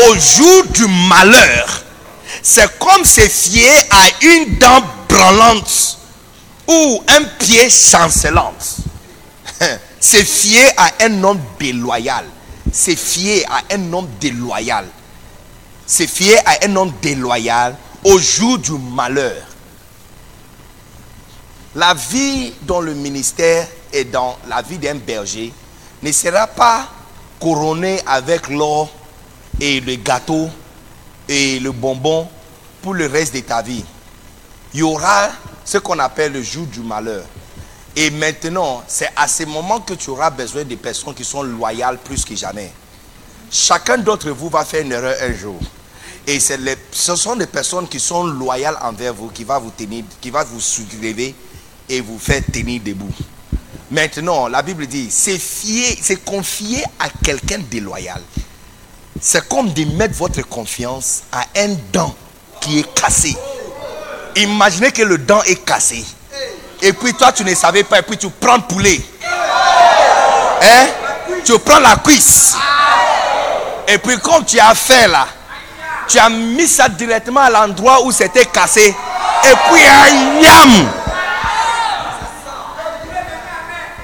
au 0.09 0.15
jour 0.15 0.63
du 0.73 0.87
malheur. 1.09 1.83
C'est 2.41 2.79
comme 2.79 3.05
se 3.05 3.21
fier 3.21 3.71
à 3.91 4.07
une 4.21 4.57
dent 4.57 4.83
branlante 5.07 5.99
ou 6.67 7.03
un 7.07 7.23
pied 7.39 7.69
chancelant. 7.69 8.53
C'est 9.99 10.23
fier 10.23 10.71
à 10.77 10.91
un 11.01 11.23
homme 11.23 11.39
déloyal. 11.59 12.25
C'est 12.71 12.95
fier 12.95 13.43
à 13.49 13.73
un 13.73 13.93
homme 13.93 14.07
déloyal. 14.19 14.85
C'est 15.87 16.05
fier 16.07 16.39
à 16.45 16.65
un 16.65 16.75
homme 16.75 16.93
déloyal 17.01 17.75
au 18.03 18.19
jour 18.19 18.59
du 18.59 18.73
malheur. 18.73 19.56
La 21.75 21.93
vie 21.93 22.53
dans 22.63 22.81
le 22.81 22.93
ministère 22.93 23.67
et 23.93 24.03
dans 24.05 24.37
la 24.47 24.61
vie 24.61 24.77
d'un 24.77 24.95
berger 24.95 25.53
ne 26.01 26.11
sera 26.11 26.47
pas 26.47 26.87
couronnée 27.39 27.99
avec 28.05 28.47
l'or 28.49 28.89
et 29.59 29.79
le 29.81 29.95
gâteau 29.95 30.49
et 31.27 31.59
le 31.59 31.71
bonbon 31.71 32.27
pour 32.81 32.93
le 32.93 33.05
reste 33.07 33.35
de 33.35 33.41
ta 33.41 33.61
vie. 33.61 33.83
Il 34.73 34.79
y 34.79 34.83
aura 34.83 35.29
ce 35.65 35.77
qu'on 35.77 35.99
appelle 35.99 36.33
le 36.33 36.41
jour 36.41 36.65
du 36.67 36.79
malheur. 36.79 37.25
Et 37.95 38.11
maintenant, 38.11 38.83
c'est 38.87 39.09
à 39.15 39.27
ce 39.27 39.43
moment 39.43 39.79
que 39.79 39.93
tu 39.93 40.11
auras 40.11 40.29
besoin 40.29 40.63
de 40.63 40.75
personnes 40.75 41.15
qui 41.15 41.25
sont 41.25 41.43
loyales 41.43 41.97
plus 41.97 42.23
que 42.23 42.35
jamais. 42.35 42.71
Chacun 43.51 43.97
d'entre 43.97 44.29
vous 44.29 44.49
va 44.49 44.63
faire 44.63 44.81
une 44.83 44.91
erreur 44.91 45.15
un 45.21 45.33
jour. 45.33 45.59
Et 46.27 46.39
ce 46.39 47.15
sont 47.15 47.35
des 47.35 47.47
personnes 47.47 47.87
qui 47.87 47.99
sont 47.99 48.25
loyales 48.25 48.77
envers 48.81 49.13
vous, 49.13 49.29
qui 49.29 49.43
va 49.43 49.57
vous 49.57 49.71
tenir, 49.71 50.03
qui 50.21 50.29
va 50.29 50.43
vous 50.43 50.59
soulever 50.59 51.33
et 51.89 52.01
vous 52.01 52.19
faire 52.19 52.41
tenir 52.51 52.81
debout. 52.83 53.11
Maintenant, 53.89 54.47
la 54.47 54.61
Bible 54.61 54.85
dit, 54.87 55.07
c'est 55.09 55.37
fier, 55.37 55.97
c'est 56.01 56.23
confier 56.23 56.83
à 56.99 57.07
quelqu'un 57.23 57.59
déloyal. 57.71 58.21
C'est 59.19 59.47
comme 59.47 59.71
de 59.71 59.85
mettre 59.95 60.15
votre 60.15 60.41
confiance 60.41 61.23
à 61.31 61.45
un 61.55 61.69
dent 61.91 62.13
qui 62.59 62.79
est 62.79 62.93
cassé. 62.93 63.35
Imaginez 64.35 64.91
que 64.91 65.03
le 65.03 65.17
dent 65.17 65.41
est 65.43 65.63
cassé. 65.63 66.03
Et 66.81 66.93
puis 66.93 67.13
toi, 67.13 67.31
tu 67.31 67.43
ne 67.43 67.55
savais 67.55 67.83
pas. 67.83 67.99
Et 67.99 68.03
puis 68.03 68.17
tu 68.17 68.29
prends 68.29 68.57
le 68.57 68.63
poulet. 68.63 69.01
Hein? 70.61 70.87
Tu 71.43 71.57
prends 71.59 71.79
la 71.79 71.95
cuisse. 71.95 72.55
Et 73.87 73.97
puis 73.97 74.19
comme 74.19 74.45
tu 74.45 74.59
as 74.59 74.75
fait 74.75 75.07
là, 75.07 75.27
tu 76.07 76.19
as 76.19 76.29
mis 76.29 76.67
ça 76.67 76.87
directement 76.89 77.41
à 77.41 77.49
l'endroit 77.49 78.03
où 78.03 78.11
c'était 78.11 78.45
cassé. 78.45 78.95
Et 79.43 79.53
puis, 79.69 79.81
un 79.85 80.41
yam. 80.41 80.89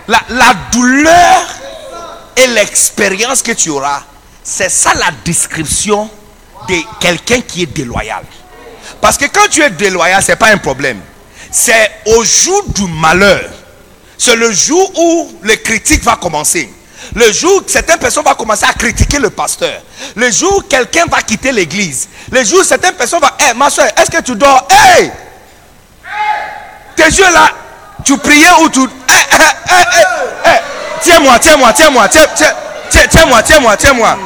La, 0.07 0.53
douleur 0.71 1.45
et 2.35 2.47
l'expérience 2.47 3.41
que 3.41 3.53
tu 3.53 3.69
auras, 3.69 4.01
c'est 4.43 4.69
ça 4.69 4.93
la 4.95 5.11
description 5.23 6.09
de 6.67 6.75
quelqu'un 6.99 7.41
qui 7.41 7.63
est 7.63 7.73
déloyal. 7.73 8.23
Parce 8.99 9.17
que 9.17 9.25
quand 9.25 9.47
tu 9.49 9.61
es 9.61 9.69
déloyal, 9.69 10.21
ce 10.21 10.31
n'est 10.31 10.35
pas 10.37 10.49
un 10.49 10.57
problème. 10.57 10.99
C'est 11.51 11.91
au 12.07 12.23
jour 12.23 12.63
du 12.67 12.85
malheur. 12.87 13.49
C'est 14.17 14.35
le 14.35 14.51
jour 14.51 14.91
où 14.97 15.39
les 15.43 15.61
critiques 15.61 16.03
va 16.03 16.15
commencer. 16.15 16.71
Le 17.15 17.31
jour 17.31 17.61
où 17.61 17.63
certaines 17.67 17.99
personnes 17.99 18.23
vont 18.23 18.33
commencer 18.33 18.65
à 18.65 18.73
critiquer 18.73 19.19
le 19.19 19.29
pasteur. 19.29 19.81
Le 20.15 20.31
jour 20.31 20.57
où 20.57 20.61
quelqu'un 20.61 21.05
va 21.05 21.21
quitter 21.21 21.51
l'église. 21.51 22.07
Le 22.31 22.43
jour 22.43 22.59
où 22.59 22.63
certaines 22.63 22.95
personnes 22.95 23.19
vont... 23.19 23.27
Hé, 23.39 23.53
ma 23.55 23.69
soeur, 23.69 23.87
est-ce 23.97 24.09
que 24.09 24.21
tu 24.21 24.35
dors? 24.35 24.67
Hé 24.71 25.11
Tes 26.95 27.03
yeux 27.03 27.31
là, 27.33 27.51
tu 28.03 28.17
priais 28.17 28.51
ou 28.61 28.69
tu... 28.69 28.81
Hé, 28.81 28.85
hé, 29.13 30.49
hé. 30.49 30.59
Tiens-moi, 31.01 31.37
tiens-moi, 31.39 31.73
tiens-moi, 31.73 32.07
tiens, 32.07 32.25
tiens, 32.35 32.53
tiens, 32.89 33.01
tiens-moi, 33.09 33.43
tiens-moi, 33.43 33.77
tiens-moi. 33.77 34.17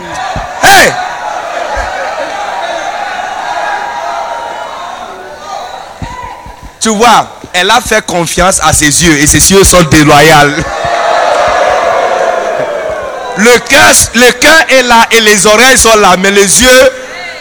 Hé 0.63 0.91
Tu 6.79 6.89
vois, 6.89 7.27
elle 7.53 7.69
a 7.69 7.81
fait 7.81 8.05
confiance 8.05 8.61
à 8.63 8.71
ses 8.71 9.03
yeux 9.03 9.17
et 9.17 9.27
ses 9.27 9.51
yeux 9.51 9.63
sont 9.63 9.83
déloyaux. 9.83 10.63
Le 13.37 13.59
cœur, 13.59 13.91
le 14.15 14.31
cœur 14.31 14.65
est 14.69 14.83
là 14.83 15.07
et 15.11 15.19
les 15.21 15.45
oreilles 15.45 15.77
sont 15.77 15.95
là, 15.97 16.15
mais 16.17 16.31
les 16.31 16.61
yeux, 16.61 16.91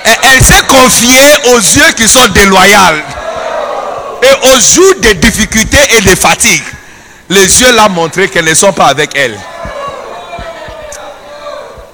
elle, 0.05 0.19
elle 0.35 0.43
s'est 0.43 0.65
confiée 0.67 1.53
aux 1.55 1.59
yeux 1.59 1.93
qui 1.97 2.09
sont 2.09 2.27
déloyaux. 2.29 3.03
Et 4.27 4.47
au 4.49 4.59
jour 4.59 4.95
des 5.01 5.15
difficultés 5.15 5.95
et 5.97 6.01
des 6.01 6.17
fatigues, 6.17 6.65
les 7.29 7.61
yeux 7.61 7.77
l'ont 7.77 7.89
montré 7.91 8.29
qu'elles 8.29 8.45
ne 8.45 8.55
sont 8.55 8.73
pas 8.73 8.87
avec 8.87 9.15
elle. 9.15 9.39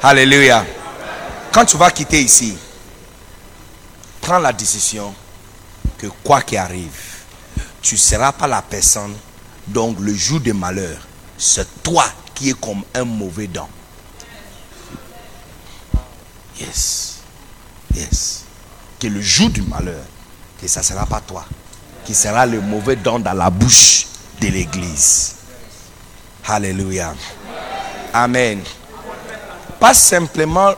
Alléluia. 0.02 0.64
Quand 1.52 1.66
tu 1.66 1.76
vas 1.76 1.90
quitter 1.90 2.22
ici, 2.22 2.56
prends 4.22 4.38
la 4.38 4.52
décision 4.52 5.14
que 5.98 6.06
quoi 6.24 6.40
qu'il 6.40 6.56
arrive, 6.56 6.96
tu 7.82 7.96
ne 7.96 8.00
seras 8.00 8.32
pas 8.32 8.46
la 8.46 8.62
personne 8.62 9.14
dont 9.68 9.94
le 10.00 10.14
jour 10.14 10.40
de 10.40 10.52
malheur, 10.52 10.96
c'est 11.36 11.82
toi 11.82 12.06
qui 12.34 12.50
es 12.50 12.54
comme 12.54 12.82
un 12.94 13.04
mauvais 13.04 13.46
dent. 13.46 13.68
Yes. 16.58 17.18
Yes. 17.94 18.44
Que 18.98 19.08
le 19.08 19.20
jour 19.20 19.50
du 19.50 19.62
malheur, 19.62 20.04
que 20.60 20.66
ça 20.66 20.80
ne 20.80 20.84
sera 20.86 21.04
pas 21.04 21.20
toi, 21.20 21.44
qui 22.04 22.14
sera 22.14 22.46
le 22.46 22.60
mauvais 22.60 22.96
dent 22.96 23.18
dans 23.18 23.32
la 23.32 23.50
bouche 23.50 24.06
de 24.40 24.48
l'église. 24.48 25.34
Alléluia. 26.46 27.14
Amen. 28.12 28.60
Pas 29.78 29.94
simplement 29.94 30.74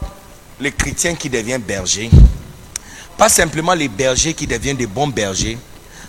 les 0.60 0.72
chrétiens 0.72 1.14
qui 1.14 1.28
deviennent 1.28 1.62
bergers, 1.62 2.10
pas 3.16 3.28
simplement 3.28 3.74
les 3.74 3.88
bergers 3.88 4.34
qui 4.34 4.46
deviennent 4.46 4.76
des 4.76 4.86
bons 4.86 5.08
bergers, 5.08 5.58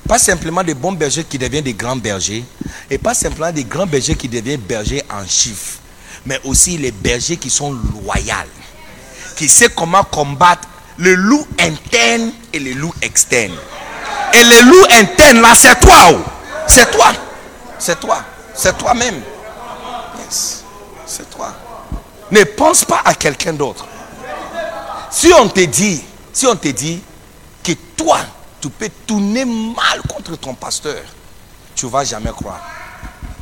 pas 0.08 0.20
simplement 0.20 0.64
des 0.64 0.74
bons 0.74 0.92
bergers 0.92 1.24
qui 1.24 1.38
deviennent 1.38 1.64
des 1.64 1.74
grands 1.74 1.96
bergers, 1.96 2.44
et 2.90 2.98
pas 2.98 3.14
simplement 3.14 3.52
des 3.52 3.64
grands 3.64 3.88
bergers 3.88 4.16
qui 4.16 4.28
deviennent 4.28 4.62
bergers 4.62 5.04
en 5.10 5.26
chiffres, 5.26 5.80
mais 6.26 6.40
aussi 6.44 6.78
les 6.78 6.92
bergers 6.92 7.38
qui 7.38 7.50
sont 7.50 7.72
loyaux, 7.72 8.50
qui 9.36 9.48
savent 9.50 9.70
comment 9.76 10.04
combattre 10.04 10.68
le 10.98 11.16
loup 11.16 11.46
interne 11.60 12.32
et 12.54 12.60
le 12.60 12.74
loup 12.74 12.94
externe. 13.02 13.56
Et 14.36 14.44
le 14.44 14.70
loup 14.70 14.86
interne, 14.92 15.42
là, 15.42 15.56
c'est 15.56 15.80
toi. 15.80 16.10
Oh. 16.12 16.18
C'est 16.68 16.92
toi. 16.92 17.14
C'est 17.80 18.00
toi. 18.00 18.24
C'est 18.54 18.78
toi-même. 18.78 19.22
Yes. 20.20 20.64
C'est 21.06 21.30
toi. 21.30 21.54
Ne 22.32 22.44
pense 22.44 22.84
pas 22.84 23.02
à 23.06 23.14
quelqu'un 23.14 23.54
d'autre. 23.54 23.86
Si 25.10 25.32
on 25.32 25.48
te 25.48 25.62
dit, 25.62 26.04
si 26.34 26.46
on 26.48 26.56
te 26.56 26.68
dit 26.68 27.02
que 27.64 27.72
toi, 27.96 28.18
tu 28.60 28.70
peux 28.70 28.90
tourner 29.08 29.46
mal 29.46 30.02
contre 30.10 30.36
ton 30.36 30.54
pasteur, 30.54 31.02
tu 31.74 31.86
ne 31.86 31.92
vas 31.92 32.04
jamais 32.04 32.32
croire. 32.32 32.62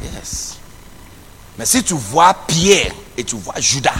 Yes. 0.04 0.58
Mais 1.58 1.66
si 1.66 1.84
tu 1.84 1.96
vois 1.96 2.36
Pierre 2.46 2.92
et 3.18 3.24
tu 3.24 3.36
vois 3.36 3.60
Judas, 3.60 3.92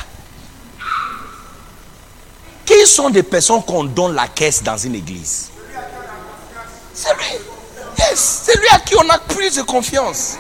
qui 2.66 2.86
sont 2.86 3.10
des 3.10 3.24
personnes 3.24 3.64
qu'on 3.64 3.84
donne 3.84 4.14
la 4.14 4.28
caisse 4.28 4.62
dans 4.62 4.78
une 4.78 4.96
église? 4.96 5.50
C'est 6.94 7.14
lui. 7.14 7.40
Yes, 7.98 8.42
c'est 8.46 8.60
lui 8.60 8.68
à 8.72 8.80
qui 8.80 8.96
on 8.96 9.10
a 9.10 9.18
plus 9.20 9.56
de 9.56 9.62
confiance. 9.62 10.38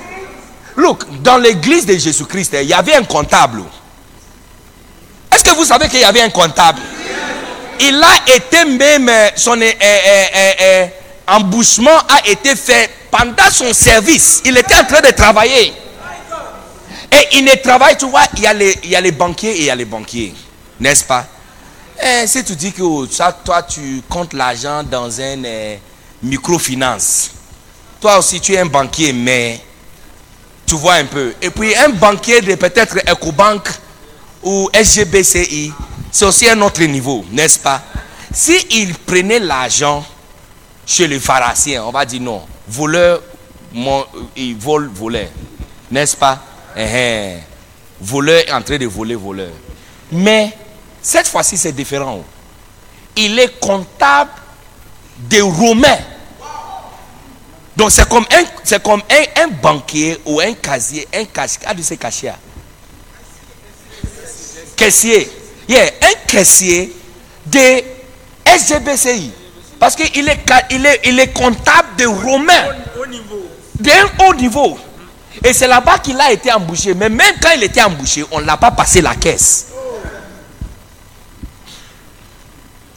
Look, 0.75 1.03
dans 1.21 1.37
l'église 1.37 1.85
de 1.85 1.97
Jésus-Christ, 1.97 2.55
il 2.61 2.67
y 2.67 2.73
avait 2.73 2.95
un 2.95 3.03
comptable. 3.03 3.63
Est-ce 5.31 5.43
que 5.43 5.51
vous 5.55 5.65
savez 5.65 5.87
qu'il 5.87 5.99
y 5.99 6.03
avait 6.03 6.21
un 6.21 6.29
comptable? 6.29 6.79
Il 7.79 8.01
a 8.01 8.35
été 8.35 8.65
même, 8.65 9.09
euh, 9.09 9.29
son 9.35 9.59
euh, 9.59 9.71
euh, 9.81 10.87
embouchement 11.27 11.97
a 12.07 12.27
été 12.27 12.55
fait 12.55 12.89
pendant 13.11 13.49
son 13.51 13.73
service. 13.73 14.41
Il 14.45 14.57
était 14.57 14.75
en 14.75 14.85
train 14.85 15.01
de 15.01 15.11
travailler. 15.11 15.73
Et 17.11 17.37
il 17.37 17.45
ne 17.45 17.55
travaille, 17.55 17.97
tu 17.97 18.07
vois, 18.07 18.23
il 18.35 18.43
y 18.43 18.95
a 18.95 19.01
les, 19.01 19.11
banquiers 19.11 19.51
et 19.51 19.59
il 19.59 19.65
y 19.65 19.69
a 19.69 19.75
les 19.75 19.85
banquiers. 19.85 20.33
N'est-ce 20.79 21.03
pas? 21.03 21.25
Eh, 22.03 22.25
Si 22.25 22.43
tu 22.43 22.55
dis 22.55 22.71
que 22.71 22.81
oh, 22.81 23.05
toi, 23.05 23.61
tu 23.63 24.01
comptes 24.09 24.33
l'argent 24.33 24.81
dans 24.83 25.21
un 25.21 25.43
microfinance. 26.23 27.31
Toi 28.01 28.17
aussi, 28.17 28.39
tu 28.39 28.53
es 28.53 28.59
un 28.59 28.65
banquier, 28.65 29.13
mais 29.13 29.59
tu 30.65 30.75
vois 30.75 30.95
un 30.95 31.05
peu. 31.05 31.33
Et 31.41 31.49
puis 31.49 31.75
un 31.75 31.89
banquier 31.89 32.41
de 32.41 32.55
peut-être 32.55 32.97
EcoBank 33.07 33.69
ou 34.41 34.69
SGBCI, 34.73 35.73
c'est 36.11 36.25
aussi 36.25 36.47
un 36.47 36.61
autre 36.61 36.83
niveau, 36.83 37.23
n'est-ce 37.31 37.59
pas? 37.59 37.81
S'il 38.31 38.61
il 38.71 38.93
prenait 38.95 39.39
l'argent 39.39 40.05
chez 40.85 41.07
les 41.07 41.19
pharmaciens, 41.19 41.83
on 41.85 41.91
va 41.91 42.05
dire 42.05 42.21
non, 42.21 42.41
voleur, 42.67 43.21
il 44.35 44.55
vole 44.55 44.89
voleur, 44.93 45.29
n'est-ce 45.91 46.15
pas? 46.17 46.39
Eh. 46.75 47.37
Voleur 48.01 48.43
en 48.51 48.61
train 48.61 48.77
de 48.77 48.85
voler 48.85 49.15
voleur. 49.15 49.51
Mais 50.11 50.51
cette 51.01 51.27
fois-ci, 51.27 51.57
c'est 51.57 51.71
différent. 51.71 52.21
Il 53.15 53.39
est 53.39 53.59
comptable 53.59 54.31
des 55.17 55.41
Romains. 55.41 55.99
Donc 57.75 57.91
c'est 57.91 58.07
comme 58.07 58.25
un, 58.31 58.43
c'est 58.63 58.81
comme 58.81 59.01
un, 59.09 59.47
banquier 59.47 60.19
ou 60.25 60.39
un 60.39 60.53
casier, 60.53 61.07
un 61.13 61.25
casier, 61.25 61.59
c'est 61.81 61.97
caissier. 61.97 62.31
Caissier. 64.75 65.31
Yeah, 65.67 65.91
un 66.01 66.27
caissier 66.27 66.93
de 67.45 67.83
SGBCI. 68.45 69.31
Parce 69.79 69.95
qu'il 69.95 70.27
est, 70.27 70.39
il 70.71 70.85
est, 70.85 71.01
il 71.05 71.19
est 71.19 71.33
comptable 71.33 71.95
de 71.97 72.05
Romains. 72.05 72.75
D'un 73.79 74.07
haut 74.19 74.33
niveau. 74.35 74.77
Et 75.43 75.51
c'est 75.51 75.67
là-bas 75.67 75.97
qu'il 75.99 76.19
a 76.21 76.31
été 76.31 76.51
embauché. 76.51 76.93
Mais 76.93 77.09
même 77.09 77.35
quand 77.41 77.49
il 77.55 77.63
était 77.63 77.81
embauché, 77.81 78.23
on 78.31 78.39
ne 78.39 78.45
l'a 78.45 78.57
pas 78.57 78.71
passé 78.71 79.01
la 79.01 79.15
caisse. 79.15 79.67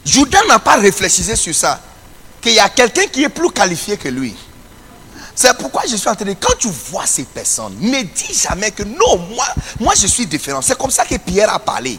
Judas 0.05 0.45
n'a 0.47 0.59
pas 0.59 0.77
réfléchi 0.77 1.25
sur 1.37 1.55
ça. 1.55 1.81
Qu'il 2.41 2.53
y 2.53 2.61
a 2.61 2.69
quelqu'un 2.69 3.07
qui 3.07 3.25
est 3.25 3.29
plus 3.29 3.51
qualifié 3.51 3.97
que 3.97 4.09
lui. 4.09 4.37
C'est 5.39 5.55
pourquoi 5.59 5.83
je 5.87 5.97
suis 5.97 6.09
en 6.09 6.15
train 6.15 6.25
de 6.25 6.31
dire, 6.31 6.41
quand 6.41 6.57
tu 6.59 6.69
vois 6.91 7.07
ces 7.07 7.25
personnes, 7.25 7.77
ne 7.79 8.03
dis 8.03 8.35
jamais 8.35 8.71
que 8.71 8.83
non, 8.83 9.19
moi, 9.31 9.45
moi 9.79 9.93
je 9.95 10.07
suis 10.07 10.25
différent. 10.25 10.63
C'est 10.63 10.79
comme 10.79 10.91
ça 10.91 11.05
que 11.05 11.17
Pierre 11.17 11.53
a 11.53 11.59
parlé. 11.59 11.99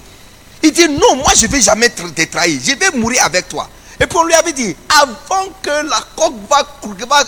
Il 0.64 0.72
dit 0.72 0.90
non, 0.90 1.18
moi 1.18 1.34
je 1.36 1.46
ne 1.46 1.52
vais 1.52 1.62
jamais 1.62 1.90
te 1.90 2.24
trahir, 2.26 2.60
je 2.66 2.74
vais 2.74 2.98
mourir 2.98 3.24
avec 3.24 3.48
toi. 3.48 3.70
Et 4.00 4.08
puis 4.08 4.18
on 4.18 4.24
lui 4.24 4.34
avait 4.34 4.54
dit, 4.54 4.76
avant 4.90 5.50
que 5.62 5.70
la 5.70 6.00
coque 6.16 6.34
va, 6.50 6.66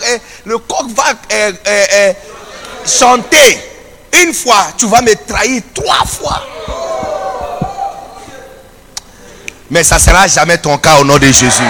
euh, 0.08 0.18
le 0.46 0.58
coq 0.58 0.86
va 0.88 1.12
euh, 1.32 1.52
euh, 1.66 2.12
chanter 2.84 3.60
une 4.20 4.34
fois, 4.34 4.66
tu 4.76 4.86
vas 4.86 5.02
me 5.02 5.14
trahir 5.14 5.62
trois 5.72 6.04
fois. 6.06 6.42
Mais 9.70 9.84
ça 9.84 9.96
ne 9.96 10.00
sera 10.00 10.26
jamais 10.26 10.58
ton 10.58 10.76
cas 10.78 10.98
au 11.00 11.04
nom 11.04 11.18
de 11.18 11.26
Jésus. 11.26 11.62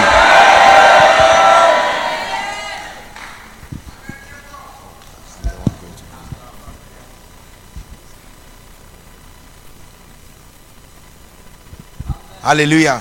Alléluia. 12.43 12.99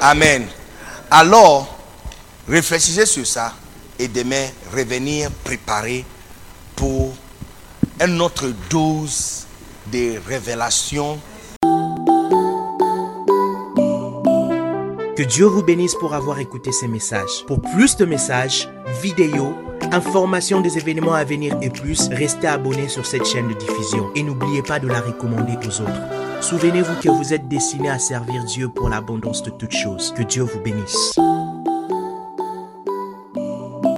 Amen. 0.00 0.44
Alors, 1.08 1.78
réfléchissez 2.48 3.06
sur 3.06 3.24
ça 3.24 3.54
et 3.96 4.08
demain 4.08 4.46
revenir 4.74 5.30
préparer 5.44 6.04
pour 6.74 7.14
une 8.04 8.20
autre 8.20 8.52
dose 8.68 9.46
de 9.92 10.18
révélation. 10.26 11.20
Que 15.16 15.22
Dieu 15.22 15.46
vous 15.46 15.62
bénisse 15.62 15.94
pour 15.94 16.14
avoir 16.14 16.40
écouté 16.40 16.72
ces 16.72 16.88
messages. 16.88 17.44
Pour 17.46 17.62
plus 17.62 17.96
de 17.96 18.04
messages, 18.04 18.68
vidéos, 19.00 19.54
informations 19.92 20.60
des 20.60 20.78
événements 20.78 21.14
à 21.14 21.24
venir 21.24 21.56
et 21.62 21.70
plus, 21.70 22.08
restez 22.08 22.46
abonné 22.46 22.88
sur 22.88 23.06
cette 23.06 23.26
chaîne 23.26 23.48
de 23.48 23.54
diffusion 23.54 24.10
et 24.14 24.22
n'oubliez 24.22 24.62
pas 24.62 24.78
de 24.78 24.88
la 24.88 25.00
recommander 25.00 25.56
aux 25.66 25.80
autres. 25.80 26.42
Souvenez-vous 26.42 27.00
que 27.02 27.08
vous 27.10 27.34
êtes 27.34 27.48
destiné 27.48 27.90
à 27.90 27.98
servir 27.98 28.44
Dieu 28.44 28.68
pour 28.68 28.88
l'abondance 28.88 29.42
de 29.42 29.50
toutes 29.50 29.74
choses. 29.74 30.12
Que 30.16 30.22
Dieu 30.22 30.42
vous 30.42 30.60
bénisse. 30.60 31.18